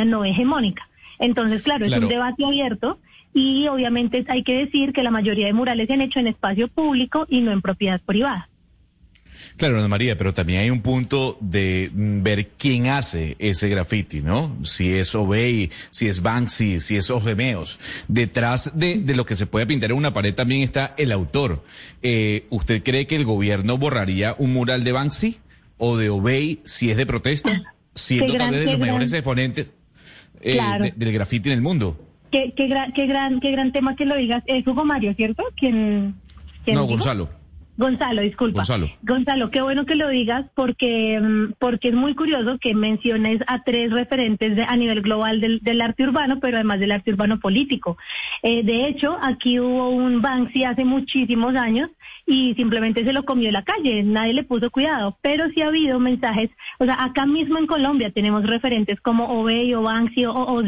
no 0.05 0.25
hegemónica. 0.25 0.89
Entonces, 1.19 1.63
claro, 1.63 1.85
es 1.85 1.99
un 1.99 2.09
debate 2.09 2.45
abierto 2.45 3.01
y 3.35 3.67
obviamente 3.67 4.25
hay 4.29 4.45
que 4.45 4.55
decir 4.55 4.93
que 4.93 5.03
la 5.03 5.11
mayoría 5.11 5.47
de 5.47 5.53
murales 5.53 5.89
se 5.89 5.95
han 5.95 6.01
hecho 6.01 6.21
en 6.21 6.29
espacio 6.29 6.69
público 6.69 7.27
y 7.29 7.41
no 7.41 7.51
en 7.51 7.61
propiedad 7.61 8.01
privada. 8.01 8.49
Claro, 9.57 9.79
Ana 9.79 9.89
María, 9.89 10.17
pero 10.17 10.35
también 10.35 10.61
hay 10.61 10.71
un 10.71 10.81
punto 10.81 11.39
de 11.41 11.91
mm, 11.93 12.23
ver 12.23 12.49
quién 12.59 12.89
hace 12.89 13.37
ese 13.39 13.69
graffiti, 13.69 14.21
¿no? 14.21 14.57
Si 14.65 14.93
es 14.93 15.15
Obey, 15.15 15.71
si 15.91 16.09
es 16.09 16.23
Banksy, 16.23 16.81
si 16.81 16.97
es 16.97 17.11
Ogemeos. 17.11 17.79
Detrás 18.09 18.73
de, 18.79 18.99
de, 18.99 19.15
lo 19.15 19.27
que 19.27 19.37
se 19.37 19.47
puede 19.47 19.67
pintar 19.67 19.91
en 19.91 19.97
una 19.97 20.13
pared 20.13 20.35
también 20.35 20.63
está 20.63 20.95
el 20.97 21.13
autor. 21.13 21.65
Eh, 22.03 22.47
¿Usted 22.51 22.83
cree 22.83 23.07
que 23.07 23.17
el 23.17 23.25
gobierno 23.25 23.79
borraría 23.79 24.35
un 24.39 24.53
mural 24.53 24.85
de 24.85 24.93
Banksy 24.93 25.39
o 25.79 25.97
de 25.97 26.11
Obey 26.11 26.61
si 26.65 26.91
es 26.91 26.97
de 26.97 27.07
protesta? 27.07 27.63
Siendo 27.95 28.35
tal 28.35 28.51
vez 28.51 28.61
de 28.61 28.73
los 28.73 28.79
mejores 28.79 29.13
exponentes 29.13 29.69
eh, 30.41 30.93
del 30.97 31.13
graffiti 31.13 31.51
en 31.51 31.55
el 31.55 31.63
mundo 31.63 32.09
qué, 32.33 32.53
qué, 32.57 32.67
gran, 32.67 32.93
qué, 32.93 33.07
gran, 33.07 33.39
qué 33.39 33.53
gran 33.53 33.71
tema 33.71 33.95
que 33.95 34.07
lo 34.07 34.17
digas. 34.17 34.43
Es 34.47 34.67
Hugo 34.67 34.85
Mario, 34.85 35.15
¿cierto? 35.15 35.45
¿Quién, 35.57 36.17
no, 36.67 36.87
Gonzalo. 36.87 37.29
Gonzalo, 37.77 38.21
disculpa. 38.21 38.61
Gonzalo. 38.61 38.91
Gonzalo, 39.03 39.51
qué 39.51 39.63
bueno 39.63 39.87
que 39.87 39.95
lo 39.95 40.09
digas 40.09 40.45
porque, 40.55 41.19
mm, 41.19 41.55
porque 41.59 41.89
es 41.89 41.95
muy 41.95 42.15
curioso 42.15 42.59
que 42.59 42.75
menciones 42.75 43.41
a 43.47 43.63
tres 43.63 43.91
referentes 43.91 44.55
de, 44.57 44.65
a 44.65 44.77
nivel 44.77 45.01
global 45.01 45.41
del, 45.41 45.61
del, 45.61 45.81
arte 45.81 46.05
urbano, 46.05 46.39
pero 46.39 46.59
además 46.59 46.81
del 46.81 46.93
arte 46.93 47.13
urbano 47.13 47.41
político. 47.41 47.97
Eh, 48.43 48.63
de 48.63 48.87
hecho, 48.87 49.17
aquí 49.23 49.59
hubo 49.59 49.89
un 49.89 50.21
Banksy 50.21 50.65
hace 50.65 50.85
muchísimos 50.85 51.57
años 51.57 51.89
y 52.27 52.55
simplemente 52.55 53.05
se 53.05 53.13
lo 53.13 53.25
comió 53.25 53.49
en 53.49 53.55
la 53.55 53.65
calle, 53.65 54.03
nadie 54.03 54.35
le 54.35 54.45
puso 54.45 54.71
cuidado, 54.71 55.17
pero 55.23 55.49
sí 55.55 55.63
ha 55.63 55.69
habido 55.69 55.99
mensajes, 55.99 56.51
o 56.79 56.85
sea, 56.85 57.03
acá 57.03 57.27
mismo 57.27 57.59
en 57.59 57.67
Colombia 57.67 58.11
tenemos 58.11 58.45
referentes 58.45 59.01
como 59.01 59.41
Obey 59.41 59.75
o 59.75 59.83
Banksy 59.83 60.27
o, 60.27 60.33
o 60.33 60.63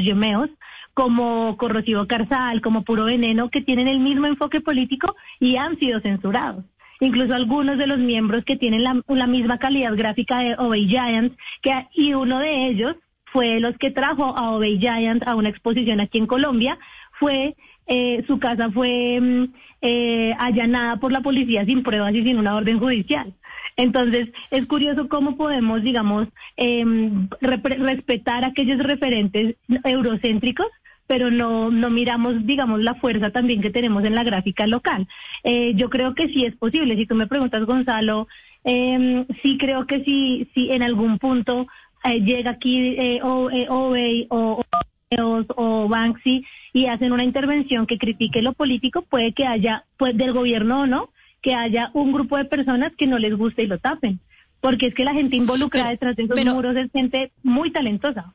como 0.94 1.56
Corrosivo 1.56 2.06
Carzal, 2.06 2.60
como 2.60 2.82
Puro 2.82 3.04
Veneno, 3.04 3.50
que 3.50 3.60
tienen 3.60 3.88
el 3.88 3.98
mismo 3.98 4.26
enfoque 4.26 4.60
político 4.60 5.16
y 5.40 5.56
han 5.56 5.76
sido 5.78 6.00
censurados 6.00 6.64
incluso 7.04 7.34
algunos 7.34 7.78
de 7.78 7.86
los 7.86 7.98
miembros 7.98 8.44
que 8.44 8.56
tienen 8.56 8.82
la, 8.82 9.26
misma 9.26 9.58
calidad 9.58 9.94
gráfica 9.96 10.40
de 10.40 10.54
Obey 10.58 10.88
Giants, 10.88 11.36
que, 11.62 11.86
y 11.94 12.14
uno 12.14 12.38
de 12.38 12.68
ellos 12.68 12.96
fue 13.26 13.60
los 13.60 13.76
que 13.78 13.90
trajo 13.90 14.36
a 14.36 14.52
Obey 14.52 14.78
Giants 14.78 15.26
a 15.26 15.34
una 15.34 15.48
exposición 15.48 16.00
aquí 16.00 16.18
en 16.18 16.26
Colombia, 16.26 16.78
fue 17.18 17.56
eh, 17.86 18.24
su 18.26 18.38
casa 18.38 18.70
fue 18.70 19.20
mm, 19.20 19.44
eh, 19.82 20.34
allanada 20.38 20.96
por 20.96 21.12
la 21.12 21.20
policía 21.20 21.66
sin 21.66 21.82
pruebas 21.82 22.14
y 22.14 22.22
sin 22.22 22.38
una 22.38 22.54
orden 22.56 22.78
judicial. 22.78 23.34
Entonces, 23.76 24.28
es 24.50 24.66
curioso 24.66 25.08
cómo 25.08 25.36
podemos, 25.36 25.82
digamos, 25.82 26.28
eh, 26.56 26.84
respetar 27.40 28.44
aquellos 28.44 28.78
referentes 28.78 29.56
eurocéntricos 29.82 30.68
pero 31.06 31.30
no, 31.30 31.70
no 31.70 31.90
miramos, 31.90 32.46
digamos, 32.46 32.80
la 32.80 32.94
fuerza 32.94 33.30
también 33.30 33.60
que 33.60 33.70
tenemos 33.70 34.04
en 34.04 34.14
la 34.14 34.24
gráfica 34.24 34.66
local. 34.66 35.06
Eh, 35.42 35.74
yo 35.74 35.90
creo 35.90 36.14
que 36.14 36.28
sí 36.28 36.44
es 36.44 36.56
posible. 36.56 36.96
Si 36.96 37.06
tú 37.06 37.14
me 37.14 37.26
preguntas, 37.26 37.64
Gonzalo, 37.64 38.26
eh, 38.64 39.26
sí 39.42 39.58
creo 39.58 39.86
que 39.86 40.02
sí, 40.04 40.48
sí 40.54 40.70
en 40.70 40.82
algún 40.82 41.18
punto 41.18 41.66
eh, 42.04 42.20
llega 42.20 42.52
aquí 42.52 42.96
eh, 42.98 43.20
o, 43.22 43.50
eh, 43.50 43.66
Obey 43.68 44.26
o, 44.30 44.62
o, 45.18 45.44
o 45.56 45.88
Banksy 45.88 46.44
y 46.72 46.86
hacen 46.86 47.12
una 47.12 47.24
intervención 47.24 47.86
que 47.86 47.98
critique 47.98 48.42
lo 48.42 48.52
político, 48.52 49.02
puede 49.02 49.32
que 49.32 49.46
haya, 49.46 49.84
pues 49.96 50.16
del 50.16 50.32
gobierno 50.32 50.82
o 50.82 50.86
no, 50.86 51.10
que 51.40 51.54
haya 51.54 51.90
un 51.94 52.12
grupo 52.12 52.36
de 52.36 52.46
personas 52.46 52.92
que 52.96 53.06
no 53.06 53.18
les 53.18 53.36
guste 53.36 53.62
y 53.62 53.66
lo 53.66 53.78
tapen. 53.78 54.18
Porque 54.60 54.86
es 54.86 54.94
que 54.94 55.04
la 55.04 55.12
gente 55.12 55.36
involucrada 55.36 55.90
detrás 55.90 56.16
de 56.16 56.24
esos 56.24 56.44
muros 56.54 56.74
es 56.74 56.90
gente 56.90 57.32
muy 57.42 57.70
talentosa. 57.70 58.34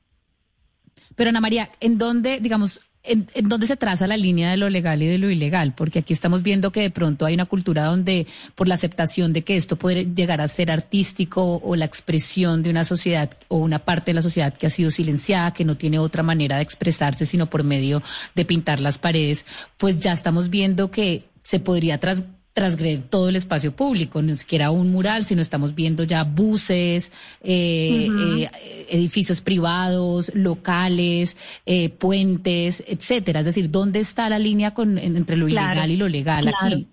Pero 1.19 1.31
Ana 1.31 1.41
María, 1.41 1.69
¿en 1.81 1.97
dónde, 1.97 2.39
digamos, 2.39 2.79
en, 3.03 3.27
en, 3.33 3.49
dónde 3.49 3.67
se 3.67 3.75
traza 3.75 4.07
la 4.07 4.15
línea 4.15 4.51
de 4.51 4.55
lo 4.55 4.69
legal 4.69 5.03
y 5.03 5.07
de 5.07 5.17
lo 5.17 5.29
ilegal? 5.29 5.73
Porque 5.75 5.99
aquí 5.99 6.13
estamos 6.13 6.43
viendo 6.43 6.71
que 6.71 6.79
de 6.79 6.91
pronto 6.91 7.25
hay 7.25 7.33
una 7.33 7.43
cultura 7.43 7.83
donde, 7.83 8.25
por 8.55 8.69
la 8.69 8.75
aceptación 8.75 9.33
de 9.33 9.43
que 9.43 9.57
esto 9.57 9.75
puede 9.75 10.05
llegar 10.15 10.39
a 10.39 10.47
ser 10.47 10.71
artístico 10.71 11.57
o 11.61 11.75
la 11.75 11.83
expresión 11.83 12.63
de 12.63 12.69
una 12.69 12.85
sociedad 12.85 13.31
o 13.49 13.57
una 13.57 13.79
parte 13.79 14.11
de 14.11 14.13
la 14.13 14.21
sociedad 14.21 14.53
que 14.53 14.67
ha 14.67 14.69
sido 14.69 14.91
silenciada, 14.91 15.53
que 15.53 15.65
no 15.65 15.75
tiene 15.75 15.99
otra 15.99 16.23
manera 16.23 16.55
de 16.55 16.61
expresarse 16.61 17.25
sino 17.25 17.49
por 17.49 17.65
medio 17.65 18.01
de 18.33 18.45
pintar 18.45 18.79
las 18.79 18.97
paredes, 18.97 19.45
pues 19.75 19.99
ya 19.99 20.13
estamos 20.13 20.49
viendo 20.49 20.89
que 20.89 21.25
se 21.43 21.59
podría 21.59 21.97
tras 21.97 22.23
trasgredir 22.59 23.03
todo 23.03 23.29
el 23.29 23.37
espacio 23.37 23.71
público, 23.71 24.21
no 24.21 24.33
siquiera 24.33 24.69
un 24.69 24.91
mural, 24.91 25.23
sino 25.23 25.41
estamos 25.41 25.75
viendo 25.75 26.03
ya 26.03 26.25
buses, 26.25 27.09
eh, 27.41 28.07
uh 28.09 28.13
-huh. 28.13 28.43
eh, 28.43 28.85
edificios 28.89 29.39
privados, 29.39 30.29
locales, 30.35 31.37
eh, 31.65 31.87
puentes, 31.87 32.83
etcétera. 32.85 33.39
Es 33.39 33.45
decir, 33.45 33.71
¿dónde 33.71 33.99
está 34.01 34.27
la 34.27 34.39
línea 34.39 34.73
con, 34.73 34.97
entre 34.97 35.37
lo 35.37 35.47
ilegal 35.47 35.89
y 35.89 35.95
lo 35.95 36.09
legal 36.09 36.43
claro. 36.43 36.57
aquí? 36.75 36.87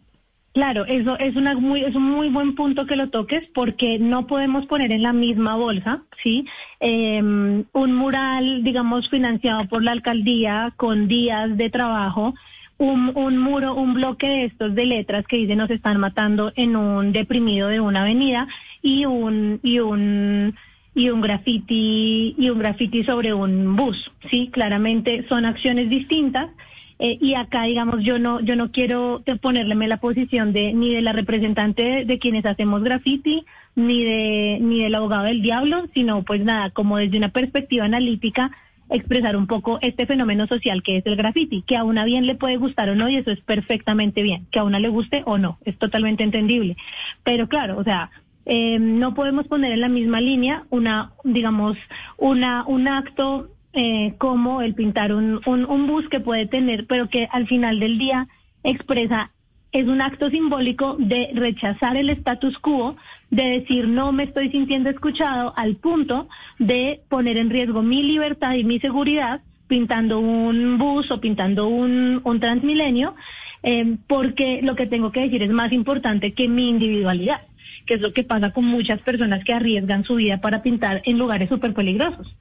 Claro, 0.54 0.86
eso 0.86 1.18
es 1.18 1.34
una 1.36 1.54
muy 1.54 1.82
es 1.82 1.94
un 1.94 2.04
muy 2.04 2.28
buen 2.30 2.54
punto 2.54 2.86
que 2.86 2.96
lo 2.96 3.10
toques 3.10 3.42
porque 3.52 3.98
no 3.98 4.26
podemos 4.26 4.66
poner 4.66 4.90
en 4.92 5.02
la 5.02 5.12
misma 5.12 5.56
bolsa, 5.56 6.02
sí, 6.22 6.46
eh, 6.80 7.20
un 7.20 7.90
mural, 8.02 8.62
digamos, 8.62 9.10
financiado 9.10 9.68
por 9.68 9.82
la 9.82 9.92
alcaldía 9.92 10.72
con 10.76 11.08
días 11.08 11.56
de 11.56 11.68
trabajo 11.70 12.34
un, 12.78 13.12
un, 13.14 13.38
muro, 13.38 13.74
un 13.74 13.94
bloque 13.94 14.28
de 14.28 14.44
estos 14.44 14.74
de 14.74 14.86
letras 14.86 15.26
que 15.26 15.36
dice 15.36 15.56
nos 15.56 15.70
están 15.70 15.98
matando 15.98 16.52
en 16.56 16.76
un 16.76 17.12
deprimido 17.12 17.68
de 17.68 17.80
una 17.80 18.02
avenida 18.02 18.48
y 18.82 19.06
un 19.06 19.60
y 19.62 19.80
un 19.80 20.54
y 20.94 21.10
un 21.10 21.20
graffiti 21.20 22.34
y 22.38 22.50
un 22.50 22.58
graffiti 22.58 23.04
sobre 23.04 23.34
un 23.34 23.76
bus, 23.76 24.10
sí, 24.30 24.48
claramente 24.50 25.26
son 25.28 25.44
acciones 25.44 25.90
distintas. 25.90 26.50
Eh, 26.98 27.18
y 27.20 27.34
acá, 27.34 27.64
digamos, 27.64 28.02
yo 28.02 28.18
no, 28.18 28.40
yo 28.40 28.56
no 28.56 28.72
quiero 28.72 29.22
ponerle 29.42 29.74
la 29.86 29.98
posición 29.98 30.54
de 30.54 30.72
ni 30.72 30.94
de 30.94 31.02
la 31.02 31.12
representante 31.12 31.82
de, 31.82 32.04
de, 32.06 32.18
quienes 32.18 32.46
hacemos 32.46 32.82
graffiti, 32.82 33.44
ni 33.74 34.02
de, 34.02 34.58
ni 34.62 34.82
del 34.82 34.94
abogado 34.94 35.24
del 35.24 35.42
diablo, 35.42 35.84
sino 35.92 36.22
pues 36.22 36.42
nada, 36.42 36.70
como 36.70 36.96
desde 36.96 37.18
una 37.18 37.28
perspectiva 37.28 37.84
analítica, 37.84 38.50
expresar 38.90 39.36
un 39.36 39.46
poco 39.46 39.78
este 39.82 40.06
fenómeno 40.06 40.46
social 40.46 40.82
que 40.82 40.98
es 40.98 41.06
el 41.06 41.16
graffiti, 41.16 41.62
que 41.62 41.76
a 41.76 41.84
una 41.84 42.04
bien 42.04 42.26
le 42.26 42.34
puede 42.34 42.56
gustar 42.56 42.88
o 42.90 42.94
no, 42.94 43.08
y 43.08 43.16
eso 43.16 43.30
es 43.30 43.40
perfectamente 43.40 44.22
bien, 44.22 44.46
que 44.50 44.58
a 44.58 44.64
una 44.64 44.78
le 44.78 44.88
guste 44.88 45.22
o 45.26 45.38
no, 45.38 45.58
es 45.64 45.76
totalmente 45.78 46.22
entendible. 46.22 46.76
Pero 47.24 47.48
claro, 47.48 47.78
o 47.78 47.84
sea, 47.84 48.10
eh, 48.44 48.78
no 48.78 49.14
podemos 49.14 49.48
poner 49.48 49.72
en 49.72 49.80
la 49.80 49.88
misma 49.88 50.20
línea 50.20 50.64
una, 50.70 51.12
digamos, 51.24 51.76
una, 52.16 52.64
un 52.66 52.86
acto 52.86 53.50
eh, 53.72 54.14
como 54.18 54.62
el 54.62 54.74
pintar 54.74 55.12
un, 55.12 55.40
un, 55.46 55.64
un 55.64 55.86
bus 55.86 56.08
que 56.08 56.20
puede 56.20 56.46
tener, 56.46 56.86
pero 56.86 57.08
que 57.08 57.28
al 57.30 57.46
final 57.46 57.80
del 57.80 57.98
día 57.98 58.28
expresa 58.62 59.30
es 59.72 59.86
un 59.86 60.00
acto 60.00 60.30
simbólico 60.30 60.96
de 60.98 61.30
rechazar 61.34 61.96
el 61.96 62.10
status 62.10 62.58
quo, 62.58 62.96
de 63.30 63.60
decir 63.60 63.88
no 63.88 64.12
me 64.12 64.24
estoy 64.24 64.50
sintiendo 64.50 64.90
escuchado 64.90 65.52
al 65.56 65.76
punto 65.76 66.28
de 66.58 67.00
poner 67.08 67.36
en 67.36 67.50
riesgo 67.50 67.82
mi 67.82 68.02
libertad 68.02 68.54
y 68.54 68.64
mi 68.64 68.78
seguridad 68.78 69.42
pintando 69.66 70.20
un 70.20 70.78
bus 70.78 71.10
o 71.10 71.20
pintando 71.20 71.68
un, 71.68 72.20
un 72.24 72.40
transmilenio, 72.40 73.14
eh, 73.62 73.96
porque 74.06 74.60
lo 74.62 74.76
que 74.76 74.86
tengo 74.86 75.10
que 75.10 75.20
decir 75.20 75.42
es 75.42 75.50
más 75.50 75.72
importante 75.72 76.32
que 76.32 76.48
mi 76.48 76.68
individualidad, 76.68 77.42
que 77.84 77.94
es 77.94 78.00
lo 78.00 78.12
que 78.12 78.22
pasa 78.22 78.52
con 78.52 78.64
muchas 78.64 79.00
personas 79.02 79.44
que 79.44 79.52
arriesgan 79.52 80.04
su 80.04 80.14
vida 80.14 80.40
para 80.40 80.62
pintar 80.62 81.02
en 81.04 81.18
lugares 81.18 81.48
súper 81.48 81.74
peligrosos. 81.74 82.34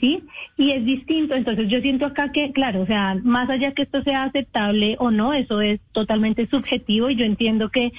¿Sí? 0.00 0.22
Y 0.56 0.70
es 0.70 0.84
distinto, 0.84 1.34
entonces 1.34 1.68
yo 1.68 1.80
siento 1.80 2.06
acá 2.06 2.32
que, 2.32 2.52
claro, 2.52 2.82
o 2.82 2.86
sea, 2.86 3.16
más 3.22 3.48
allá 3.48 3.72
que 3.72 3.82
esto 3.82 4.02
sea 4.02 4.24
aceptable 4.24 4.96
o 4.98 5.10
no, 5.10 5.32
eso 5.32 5.60
es 5.60 5.80
totalmente 5.92 6.46
subjetivo 6.48 7.10
y 7.10 7.16
yo 7.16 7.24
entiendo 7.24 7.70
que 7.70 7.92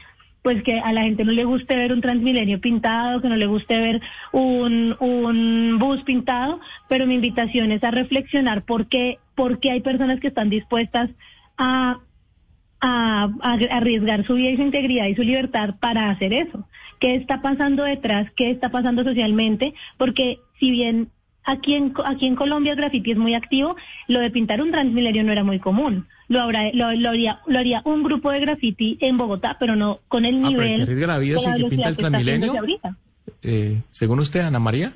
pues 0.44 0.64
que 0.64 0.80
a 0.80 0.94
la 0.94 1.04
gente 1.04 1.26
no 1.26 1.34
le 1.34 1.44
guste 1.44 1.76
ver 1.76 1.92
un 1.92 2.00
Transmilenio 2.00 2.62
pintado, 2.62 3.22
que 3.22 3.28
no 3.28 3.36
le 3.36 3.48
guste 3.48 3.78
ver 3.82 4.02
un, 4.32 4.96
un 5.02 5.78
bus 5.78 6.04
pintado, 6.04 6.62
pero 6.88 7.06
mi 7.06 7.16
invitación 7.16 7.74
es 7.74 7.84
a 7.84 7.92
reflexionar 7.92 8.64
por 8.64 8.88
qué, 8.88 9.20
por 9.36 9.60
hay 9.70 9.82
personas 9.82 10.22
que 10.22 10.30
están 10.30 10.50
dispuestas 10.50 11.10
a, 11.58 12.00
a 12.80 13.30
arriesgar 13.52 14.26
su 14.26 14.36
vida 14.36 14.52
y 14.52 14.56
su 14.56 14.62
integridad 14.62 15.08
y 15.08 15.16
su 15.16 15.24
libertad 15.24 15.76
para 15.82 16.12
hacer 16.12 16.32
eso. 16.32 16.66
¿Qué 17.00 17.16
está 17.16 17.42
pasando 17.42 17.84
detrás? 17.84 18.32
¿Qué 18.38 18.50
está 18.50 18.70
pasando 18.70 19.04
socialmente? 19.04 19.74
Porque 19.98 20.38
si 20.62 20.72
bien 20.72 21.10
Aquí 21.48 21.76
en, 21.76 21.94
aquí 22.04 22.28
en 22.28 22.36
Colombia 22.36 22.74
el 22.74 22.78
graffiti 22.78 23.12
es 23.12 23.18
muy 23.18 23.34
activo. 23.34 23.78
Lo 24.10 24.20
de 24.20 24.30
pintar 24.30 24.62
un 24.62 24.70
transmilenio 24.70 25.24
no 25.24 25.32
era 25.32 25.46
muy 25.46 25.60
común. 25.60 26.06
Lo, 26.28 26.42
habrá, 26.42 26.74
lo, 26.74 26.92
lo, 26.92 27.10
haría, 27.10 27.40
lo 27.48 27.58
haría 27.58 27.82
un 27.86 28.04
grupo 28.04 28.32
de 28.32 28.42
graffiti 28.42 28.98
en 29.00 29.18
Bogotá, 29.18 29.56
pero 29.58 29.78
no 29.78 30.02
con 30.10 30.26
el 30.26 30.44
ah, 30.44 30.50
nivel. 30.50 30.74
¿Pero 30.74 30.76
que 30.76 30.82
arriesga 30.84 31.08
la 31.08 31.18
vida 31.20 31.38
si 31.38 31.50
el 31.50 31.64
que 31.64 31.70
pinta 31.70 31.88
el 31.88 31.98
transmilenio? 31.98 32.54
Eh, 33.44 33.82
según 33.92 34.20
usted, 34.20 34.42
Ana 34.42 34.60
María. 34.60 34.92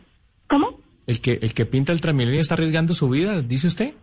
¿Cómo? 0.48 0.78
¿El 1.08 1.22
que, 1.22 1.40
¿El 1.42 1.54
que 1.54 1.66
pinta 1.66 1.94
el 1.94 2.02
transmilenio 2.02 2.42
está 2.42 2.56
arriesgando 2.56 2.94
su 2.94 3.08
vida, 3.08 3.42
dice 3.42 3.68
usted? 3.68 3.94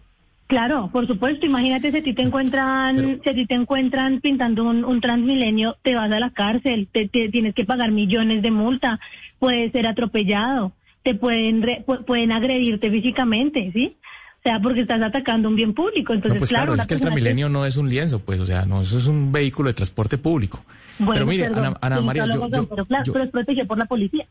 Claro, 0.46 0.88
por 0.90 1.06
supuesto. 1.06 1.44
Imagínate 1.44 1.90
si 1.90 1.98
a 1.98 2.02
ti 2.02 2.14
te 2.14 2.22
encuentran, 2.22 2.96
Pero, 2.96 3.22
si 3.22 3.28
a 3.28 3.34
ti 3.34 3.44
te 3.44 3.54
encuentran 3.56 4.22
pintando 4.22 4.64
un, 4.64 4.86
un 4.86 5.02
transmilenio, 5.02 5.76
te 5.82 5.94
vas 5.94 6.10
a 6.10 6.18
la 6.18 6.30
cárcel, 6.30 6.88
te, 6.90 7.08
te, 7.08 7.28
tienes 7.28 7.54
que 7.54 7.66
pagar 7.66 7.90
millones 7.90 8.40
de 8.40 8.50
multa, 8.50 8.98
puedes 9.38 9.70
ser 9.72 9.86
atropellado 9.86 10.72
te 11.08 11.14
pueden 11.14 11.62
re, 11.62 11.84
pueden 12.06 12.32
agredirte 12.32 12.90
físicamente, 12.90 13.70
¿sí? 13.72 13.96
O 14.40 14.42
sea, 14.42 14.60
porque 14.60 14.82
estás 14.82 15.00
atacando 15.02 15.48
un 15.48 15.56
bien 15.56 15.72
público. 15.72 16.12
Entonces, 16.12 16.34
no, 16.34 16.38
pues 16.40 16.50
claro, 16.50 16.74
claro 16.74 16.82
es 16.82 16.86
que 16.86 16.94
el 16.94 17.00
Transmilenio 17.00 17.46
que... 17.46 17.52
no 17.52 17.64
es 17.64 17.78
un 17.78 17.88
lienzo, 17.88 18.18
pues, 18.18 18.38
o 18.40 18.44
sea, 18.44 18.66
no, 18.66 18.82
eso 18.82 18.98
es 18.98 19.06
un 19.06 19.32
vehículo 19.32 19.68
de 19.68 19.74
transporte 19.74 20.18
público. 20.18 20.62
Bueno, 20.98 21.12
pero 21.14 21.26
mire, 21.26 21.44
perdón, 21.44 21.64
Ana, 21.64 21.78
Ana 21.80 22.00
María, 22.02 22.26
yo, 22.26 22.48
yo, 22.50 22.68
pero, 22.68 22.84
claro, 22.84 23.04
yo, 23.06 23.12
pero 23.14 23.24
es 23.24 23.30
protegido 23.30 23.66
por 23.66 23.78
la 23.78 23.86
policía. 23.86 24.26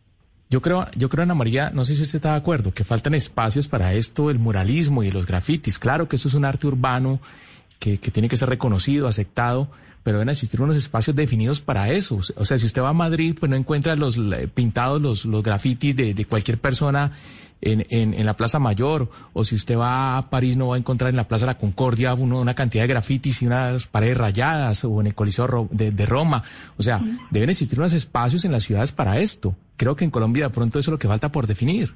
Yo 0.51 0.61
creo, 0.61 0.85
yo 0.95 1.09
creo, 1.09 1.23
Ana 1.23 1.33
María, 1.33 1.71
no 1.73 1.83
sé 1.83 1.95
si 1.95 2.03
usted 2.03 2.17
está 2.17 2.31
de 2.33 2.37
acuerdo, 2.37 2.71
que 2.71 2.83
faltan 2.83 3.15
espacios 3.15 3.67
para 3.67 3.93
esto, 3.93 4.29
el 4.29 4.37
muralismo 4.37 5.01
y 5.01 5.09
los 5.09 5.25
grafitis. 5.25 5.79
Claro 5.79 6.07
que 6.07 6.17
eso 6.17 6.27
es 6.27 6.35
un 6.35 6.45
arte 6.45 6.67
urbano 6.67 7.19
que, 7.79 7.97
que 7.97 8.11
tiene 8.11 8.29
que 8.29 8.37
ser 8.37 8.49
reconocido, 8.49 9.07
aceptado, 9.07 9.71
pero 10.07 10.19
deben 10.19 10.29
existir 10.29 10.61
unos 10.61 10.77
espacios 10.77 11.13
definidos 11.17 11.59
para 11.59 11.91
eso. 11.91 12.21
O 12.37 12.45
sea, 12.45 12.57
si 12.57 12.65
usted 12.65 12.81
va 12.81 12.91
a 12.91 12.93
Madrid, 12.93 13.35
pues 13.37 13.49
no 13.49 13.57
encuentra 13.57 13.93
los 13.97 14.17
pintados, 14.53 15.01
los, 15.01 15.25
los 15.25 15.43
grafitis 15.43 15.97
de, 15.97 16.13
de 16.13 16.23
cualquier 16.23 16.59
persona 16.59 17.11
en, 17.59 17.85
en, 17.89 18.25
la 18.25 18.37
Plaza 18.37 18.57
Mayor, 18.57 19.09
o 19.33 19.43
si 19.43 19.55
usted 19.55 19.77
va 19.77 20.17
a 20.17 20.29
París 20.29 20.55
no 20.55 20.69
va 20.69 20.75
a 20.75 20.77
encontrar 20.77 21.09
en 21.09 21.17
la 21.17 21.27
Plaza 21.27 21.45
de 21.45 21.51
la 21.51 21.57
Concordia 21.57 22.13
una 22.13 22.53
cantidad 22.53 22.83
de 22.83 22.87
grafitis 22.87 23.41
y 23.41 23.47
unas 23.47 23.87
paredes 23.87 24.17
rayadas, 24.17 24.85
o 24.85 25.01
en 25.01 25.07
el 25.07 25.13
Coliseo 25.13 25.67
de, 25.71 26.05
Roma. 26.05 26.41
O 26.77 26.83
sea, 26.83 27.01
deben 27.29 27.49
existir 27.49 27.77
unos 27.77 27.91
espacios 27.91 28.45
en 28.45 28.53
las 28.53 28.63
ciudades 28.63 28.93
para 28.93 29.19
esto. 29.19 29.57
Creo 29.75 29.97
que 29.97 30.05
en 30.05 30.11
Colombia 30.11 30.45
de 30.45 30.53
pronto 30.53 30.79
eso 30.79 30.89
es 30.89 30.93
lo 30.93 30.99
que 30.99 31.09
falta 31.09 31.33
por 31.33 31.47
definir. 31.47 31.95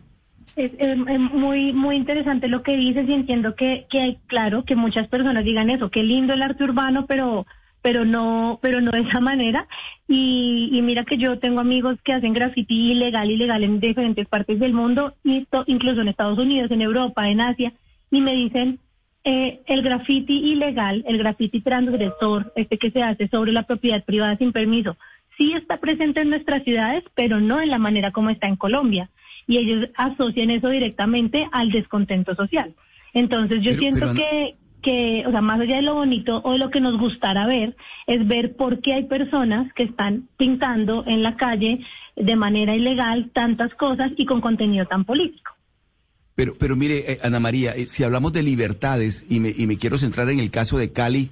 Es, 0.57 0.73
muy 1.17 1.71
muy 1.71 1.95
interesante 1.95 2.49
lo 2.49 2.61
que 2.61 2.75
dices 2.75 3.07
y 3.07 3.13
entiendo 3.13 3.55
que, 3.55 3.87
que 3.89 4.17
claro 4.27 4.65
que 4.65 4.75
muchas 4.75 5.07
personas 5.07 5.45
digan 5.45 5.69
eso, 5.69 5.89
qué 5.89 6.03
lindo 6.03 6.33
el 6.33 6.41
arte 6.41 6.65
urbano, 6.65 7.05
pero 7.05 7.45
pero 7.81 8.05
no, 8.05 8.59
pero 8.61 8.81
no 8.81 8.91
de 8.91 9.01
esa 9.01 9.19
manera. 9.19 9.67
Y, 10.07 10.79
mira 10.83 11.05
que 11.05 11.17
yo 11.17 11.39
tengo 11.39 11.59
amigos 11.59 11.97
que 12.03 12.13
hacen 12.13 12.33
graffiti 12.33 12.91
ilegal, 12.91 13.29
ilegal 13.31 13.63
en 13.63 13.79
diferentes 13.79 14.27
partes 14.27 14.59
del 14.59 14.73
mundo, 14.73 15.15
y 15.23 15.47
incluso 15.67 16.01
en 16.01 16.09
Estados 16.09 16.37
Unidos, 16.37 16.71
en 16.71 16.81
Europa, 16.81 17.29
en 17.29 17.41
Asia, 17.41 17.73
y 18.09 18.21
me 18.21 18.33
dicen, 18.35 18.79
eh, 19.23 19.61
el 19.67 19.81
graffiti 19.81 20.51
ilegal, 20.51 21.03
el 21.07 21.17
graffiti 21.17 21.61
transgresor, 21.61 22.51
este 22.55 22.77
que 22.77 22.91
se 22.91 23.03
hace 23.03 23.27
sobre 23.27 23.51
la 23.51 23.63
propiedad 23.63 24.03
privada 24.03 24.37
sin 24.37 24.51
permiso, 24.51 24.97
sí 25.37 25.53
está 25.53 25.77
presente 25.77 26.21
en 26.21 26.29
nuestras 26.29 26.63
ciudades, 26.63 27.03
pero 27.15 27.39
no 27.39 27.61
en 27.61 27.69
la 27.69 27.79
manera 27.79 28.11
como 28.11 28.29
está 28.29 28.47
en 28.47 28.55
Colombia. 28.55 29.09
Y 29.47 29.57
ellos 29.57 29.89
asocian 29.95 30.51
eso 30.51 30.69
directamente 30.69 31.47
al 31.51 31.71
descontento 31.71 32.35
social. 32.35 32.73
Entonces 33.13 33.61
yo 33.61 33.71
siento 33.71 34.13
que, 34.13 34.55
que, 34.81 35.23
o 35.27 35.31
sea, 35.31 35.41
más 35.41 35.59
allá 35.59 35.77
de 35.77 35.81
lo 35.81 35.95
bonito 35.95 36.41
o 36.43 36.53
de 36.53 36.57
lo 36.57 36.69
que 36.69 36.81
nos 36.81 36.97
gustara 36.97 37.45
ver, 37.45 37.75
es 38.07 38.27
ver 38.27 38.55
por 38.55 38.81
qué 38.81 38.93
hay 38.93 39.03
personas 39.05 39.71
que 39.73 39.83
están 39.83 40.27
pintando 40.37 41.03
en 41.07 41.23
la 41.23 41.37
calle 41.37 41.85
de 42.15 42.35
manera 42.35 42.75
ilegal 42.75 43.31
tantas 43.33 43.73
cosas 43.75 44.11
y 44.17 44.25
con 44.25 44.41
contenido 44.41 44.85
tan 44.85 45.05
político. 45.05 45.53
Pero, 46.35 46.55
pero 46.57 46.75
mire, 46.75 47.11
eh, 47.11 47.19
Ana 47.23 47.39
María, 47.39 47.71
eh, 47.71 47.87
si 47.87 48.03
hablamos 48.03 48.33
de 48.33 48.43
libertades 48.43 49.25
y 49.29 49.39
me, 49.39 49.53
y 49.55 49.67
me 49.67 49.77
quiero 49.77 49.97
centrar 49.97 50.29
en 50.29 50.39
el 50.39 50.49
caso 50.49 50.77
de 50.77 50.91
Cali, 50.91 51.31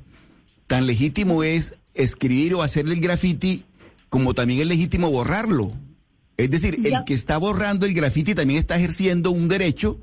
tan 0.67 0.85
legítimo 0.85 1.43
es 1.43 1.77
escribir 1.95 2.53
o 2.53 2.61
hacerle 2.61 2.93
el 2.93 3.01
graffiti 3.01 3.63
como 4.09 4.33
también 4.33 4.61
es 4.61 4.67
legítimo 4.67 5.09
borrarlo. 5.09 5.71
Es 6.37 6.49
decir, 6.49 6.77
el 6.85 7.03
que 7.05 7.13
está 7.13 7.37
borrando 7.37 7.85
el 7.85 7.93
graffiti 7.93 8.33
también 8.33 8.59
está 8.59 8.77
ejerciendo 8.77 9.31
un 9.31 9.47
derecho 9.47 9.99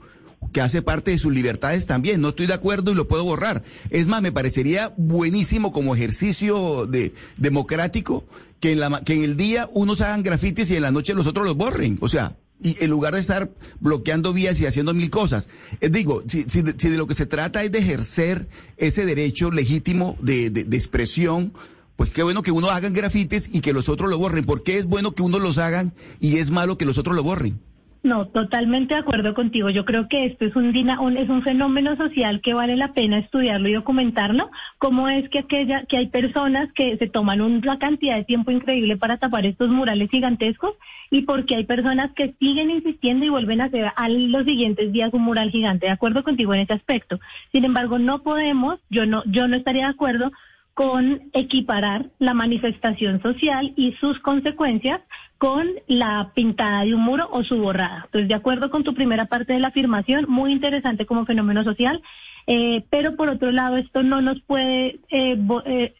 que 0.53 0.61
hace 0.61 0.83
parte 0.83 1.11
de 1.11 1.19
sus 1.19 1.33
libertades 1.33 1.87
también. 1.87 2.21
No 2.21 2.31
estoy 2.31 2.47
de 2.47 2.55
acuerdo 2.55 2.93
y 2.93 2.95
lo 2.95 3.09
puedo 3.09 3.25
borrar. 3.25 3.63
Es 3.91 4.07
más, 4.07 4.23
me 4.23 4.33
parecería 4.33 4.93
buenísimo 4.97 5.73
como 5.73 5.95
ejercicio 5.95 6.87
de, 6.87 7.15
democrático 7.37 8.25
que 8.61 8.73
en, 8.73 8.81
la, 8.81 9.03
que 9.03 9.15
en 9.15 9.25
el 9.25 9.37
día 9.37 9.69
unos 9.73 10.01
hagan 10.01 10.23
grafitis 10.23 10.71
y 10.71 10.77
en 10.77 10.83
la 10.83 10.93
noche 10.93 11.15
los 11.15 11.27
otros 11.27 11.47
los 11.47 11.57
borren. 11.57 11.99
O 12.01 12.09
sea, 12.09 12.37
y 12.63 12.77
en 12.83 12.91
lugar 12.91 13.15
de 13.15 13.21
estar 13.21 13.51
bloqueando 13.81 14.33
vías 14.33 14.61
y 14.61 14.67
haciendo 14.67 14.95
mil 14.95 15.11
cosas. 15.11 15.49
Digo, 15.81 16.23
si, 16.27 16.47
si, 16.49 16.63
de 16.63 16.97
lo 16.97 17.07
que 17.07 17.15
se 17.15 17.27
trata 17.27 17.63
es 17.63 17.73
de 17.73 17.81
ejercer 17.81 18.49
ese 18.77 19.05
derecho 19.05 19.51
legítimo 19.51 20.17
de, 20.23 20.51
de, 20.51 20.65
de 20.65 20.77
expresión, 20.77 21.53
pues 21.97 22.11
qué 22.11 22.23
bueno 22.23 22.43
que 22.43 22.51
uno 22.51 22.71
hagan 22.71 22.93
grafitis 22.93 23.51
y 23.53 23.61
que 23.61 23.73
los 23.73 23.89
otros 23.89 24.09
lo 24.09 24.19
borren. 24.19 24.45
¿Por 24.45 24.63
qué 24.63 24.79
es 24.79 24.87
bueno 24.87 25.15
que 25.15 25.23
uno 25.23 25.39
los 25.39 25.59
hagan 25.59 25.93
y 26.21 26.37
es 26.39 26.51
malo 26.51 26.79
que 26.79 26.87
los 26.87 26.99
otros 26.99 27.17
lo 27.17 27.23
borren? 27.23 27.61
No, 28.03 28.27
totalmente 28.29 28.95
de 28.95 29.01
acuerdo 29.01 29.35
contigo. 29.35 29.69
Yo 29.71 29.85
creo 29.85 30.09
que 30.09 30.27
esto 30.27 30.45
es 30.45 30.55
un, 30.55 30.75
es 31.17 31.29
un 31.29 31.43
fenómeno 31.43 31.97
social 31.97 32.41
que 32.41 32.55
vale 32.55 32.77
la 32.77 32.93
pena 32.93 33.19
estudiarlo 33.19 33.69
y 33.69 33.73
documentarlo. 33.73 34.51
Cómo 34.79 35.09
es 35.09 35.29
que 35.29 35.41
aquella 35.41 35.85
que 35.87 35.97
hay 35.97 36.07
personas 36.07 36.73
que 36.73 36.97
se 36.99 37.09
toman 37.09 37.41
una 37.41 37.79
cantidad 37.79 38.17
de 38.17 38.25
tiempo 38.25 38.51
increíble 38.53 38.97
para 38.97 39.17
tapar 39.17 39.45
estos 39.45 39.71
murales 39.71 40.11
gigantescos 40.11 40.75
y 41.11 41.23
porque 41.23 41.57
hay 41.57 41.65
personas 41.65 42.13
que 42.13 42.35
siguen 42.39 42.71
insistiendo 42.71 43.25
y 43.27 43.31
vuelven 43.31 43.61
a 43.61 43.65
hacer 43.65 43.93
a 43.97 44.09
los 44.09 44.45
siguientes 44.45 44.93
días 44.93 45.13
un 45.13 45.23
mural 45.23 45.51
gigante. 45.51 45.87
De 45.87 45.93
acuerdo 45.93 46.23
contigo 46.23 46.55
en 46.55 46.61
ese 46.61 46.75
aspecto. 46.75 47.19
Sin 47.51 47.65
embargo, 47.65 47.99
no 47.99 48.23
podemos, 48.23 48.79
yo 48.89 49.07
no, 49.07 49.25
yo 49.27 49.49
no 49.49 49.57
estaría 49.57 49.85
de 49.85 49.91
acuerdo 49.91 50.31
con 50.77 51.31
equiparar 51.33 52.11
la 52.19 52.35
manifestación 52.35 53.23
social 53.23 53.73
y 53.77 53.93
sus 53.93 54.21
consecuencias 54.21 55.01
con 55.39 55.67
la 55.87 56.33
pintada 56.35 56.85
de 56.85 56.95
un 56.95 57.01
muro 57.01 57.31
o 57.33 57.43
su 57.45 57.57
borrada. 57.57 58.03
Entonces, 58.05 58.29
de 58.29 58.35
acuerdo 58.35 58.71
con 58.71 58.85
tu 58.85 58.93
primera 58.93 59.25
parte 59.25 59.55
de 59.55 59.59
la 59.59 59.69
afirmación, 59.69 60.27
muy 60.29 60.53
interesante 60.53 61.07
como 61.07 61.25
fenómeno 61.25 61.65
social, 61.65 62.03
eh, 62.47 62.85
pero 62.91 63.17
por 63.17 63.31
otro 63.31 63.53
lado, 63.53 63.79
esto 63.79 64.03
no 64.03 64.21
nos 64.21 64.39
puede 64.43 65.01
eh, 65.09 65.39
eh, 65.65 65.95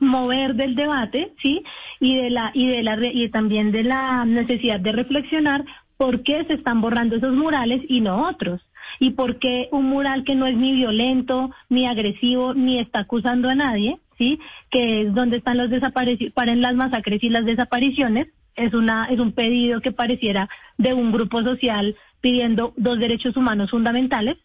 mover 0.00 0.56
del 0.56 0.74
debate, 0.74 1.32
¿sí? 1.40 1.62
Y 2.00 2.16
de 2.16 2.30
la 2.30 2.50
y 2.52 2.66
de 2.66 2.82
la 2.82 2.98
y 3.00 3.28
también 3.28 3.70
de 3.70 3.84
la 3.84 4.24
necesidad 4.24 4.80
de 4.80 4.90
reflexionar 4.90 5.64
por 5.96 6.24
qué 6.24 6.44
se 6.46 6.54
están 6.54 6.80
borrando 6.80 7.14
esos 7.14 7.36
murales 7.36 7.82
y 7.86 8.00
no 8.00 8.26
otros 8.28 8.60
y 8.98 9.10
por 9.10 9.38
qué 9.38 9.68
un 9.72 9.86
mural 9.86 10.24
que 10.24 10.34
no 10.34 10.46
es 10.46 10.56
ni 10.56 10.72
violento, 10.72 11.50
ni 11.68 11.86
agresivo, 11.86 12.54
ni 12.54 12.78
está 12.78 13.00
acusando 13.00 13.48
a 13.48 13.54
nadie, 13.54 13.98
¿sí? 14.18 14.38
Que 14.70 15.02
es 15.02 15.14
donde 15.14 15.38
están 15.38 15.58
los 15.58 15.70
desaparecidos, 15.70 16.32
paren 16.32 16.60
las 16.60 16.74
masacres 16.74 17.22
y 17.22 17.28
las 17.28 17.44
desapariciones, 17.44 18.28
es 18.56 18.74
una 18.74 19.06
es 19.06 19.18
un 19.18 19.32
pedido 19.32 19.80
que 19.80 19.92
pareciera 19.92 20.48
de 20.76 20.92
un 20.92 21.12
grupo 21.12 21.42
social 21.42 21.96
pidiendo 22.20 22.74
dos 22.76 22.98
derechos 22.98 23.36
humanos 23.36 23.70
fundamentales, 23.70 24.36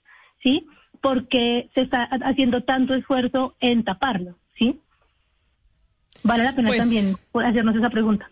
¿sí? 0.41 0.67
Porque 1.01 1.69
se 1.75 1.81
está 1.81 2.03
haciendo 2.03 2.63
tanto 2.63 2.93
esfuerzo 2.93 3.55
en 3.59 3.83
taparlo, 3.83 4.37
¿sí? 4.57 4.79
Vale 6.23 6.43
la 6.43 6.55
pena 6.55 6.69
pues 6.69 6.79
también 6.79 7.17
hacernos 7.33 7.75
esa 7.75 7.89
pregunta. 7.89 8.29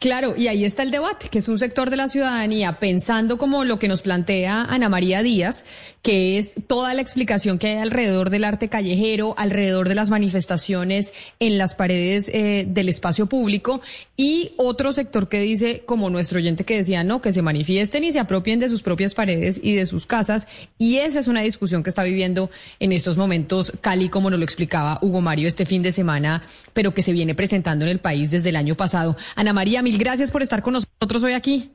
Claro, 0.00 0.34
y 0.36 0.48
ahí 0.48 0.64
está 0.64 0.82
el 0.82 0.90
debate, 0.90 1.28
que 1.30 1.38
es 1.38 1.48
un 1.48 1.58
sector 1.58 1.88
de 1.88 1.96
la 1.96 2.08
ciudadanía 2.08 2.78
pensando 2.78 3.38
como 3.38 3.64
lo 3.64 3.78
que 3.78 3.88
nos 3.88 4.02
plantea 4.02 4.62
Ana 4.62 4.90
María 4.90 5.22
Díaz, 5.22 5.64
que 6.02 6.36
es 6.36 6.52
toda 6.66 6.92
la 6.92 7.00
explicación 7.00 7.58
que 7.58 7.68
hay 7.68 7.76
alrededor 7.76 8.28
del 8.28 8.44
arte 8.44 8.68
callejero, 8.68 9.34
alrededor 9.38 9.88
de 9.88 9.94
las 9.94 10.10
manifestaciones 10.10 11.14
en 11.40 11.56
las 11.56 11.74
paredes 11.74 12.30
eh, 12.34 12.66
del 12.68 12.90
espacio 12.90 13.26
público, 13.26 13.80
y 14.14 14.52
otro 14.58 14.92
sector 14.92 15.28
que 15.28 15.40
dice, 15.40 15.84
como 15.86 16.10
nuestro 16.10 16.38
oyente 16.38 16.64
que 16.64 16.76
decía, 16.76 17.02
no, 17.02 17.22
que 17.22 17.32
se 17.32 17.40
manifiesten 17.40 18.04
y 18.04 18.12
se 18.12 18.18
apropien 18.18 18.60
de 18.60 18.68
sus 18.68 18.82
propias 18.82 19.14
paredes 19.14 19.58
y 19.62 19.74
de 19.74 19.86
sus 19.86 20.04
casas, 20.04 20.46
y 20.76 20.96
esa 20.96 21.20
es 21.20 21.28
una 21.28 21.40
discusión 21.40 21.82
que 21.82 21.88
está 21.88 22.02
viviendo 22.02 22.50
en 22.78 22.92
estos 22.92 23.16
momentos 23.16 23.72
Cali, 23.80 24.10
como 24.10 24.28
nos 24.28 24.38
lo 24.38 24.44
explicaba 24.44 24.98
Hugo 25.00 25.22
Mario 25.22 25.48
este 25.48 25.64
fin 25.64 25.82
de 25.82 25.92
semana, 25.92 26.42
pero 26.74 26.92
que 26.92 27.02
se 27.02 27.12
viene 27.12 27.34
presentando 27.34 27.86
en 27.86 27.90
el 27.90 28.00
país 28.00 28.30
desde 28.30 28.50
el 28.50 28.56
año 28.56 28.74
pasado. 28.74 29.16
Ana 29.34 29.54
María, 29.74 29.82
mil 29.82 29.98
gracias 29.98 30.30
por 30.30 30.40
estar 30.40 30.62
con 30.62 30.74
nosotros 30.74 31.24
hoy 31.24 31.32
aquí. 31.32 31.68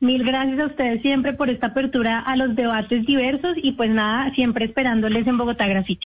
Mil 0.00 0.24
gracias 0.24 0.58
a 0.58 0.66
ustedes 0.66 1.02
siempre 1.02 1.34
por 1.34 1.50
esta 1.50 1.66
apertura 1.66 2.18
a 2.20 2.34
los 2.34 2.56
debates 2.56 3.04
diversos 3.04 3.52
y 3.62 3.72
pues 3.72 3.90
nada, 3.90 4.32
siempre 4.34 4.64
esperándoles 4.64 5.26
en 5.26 5.36
Bogotá 5.36 5.66
Grafiti. 5.66 6.00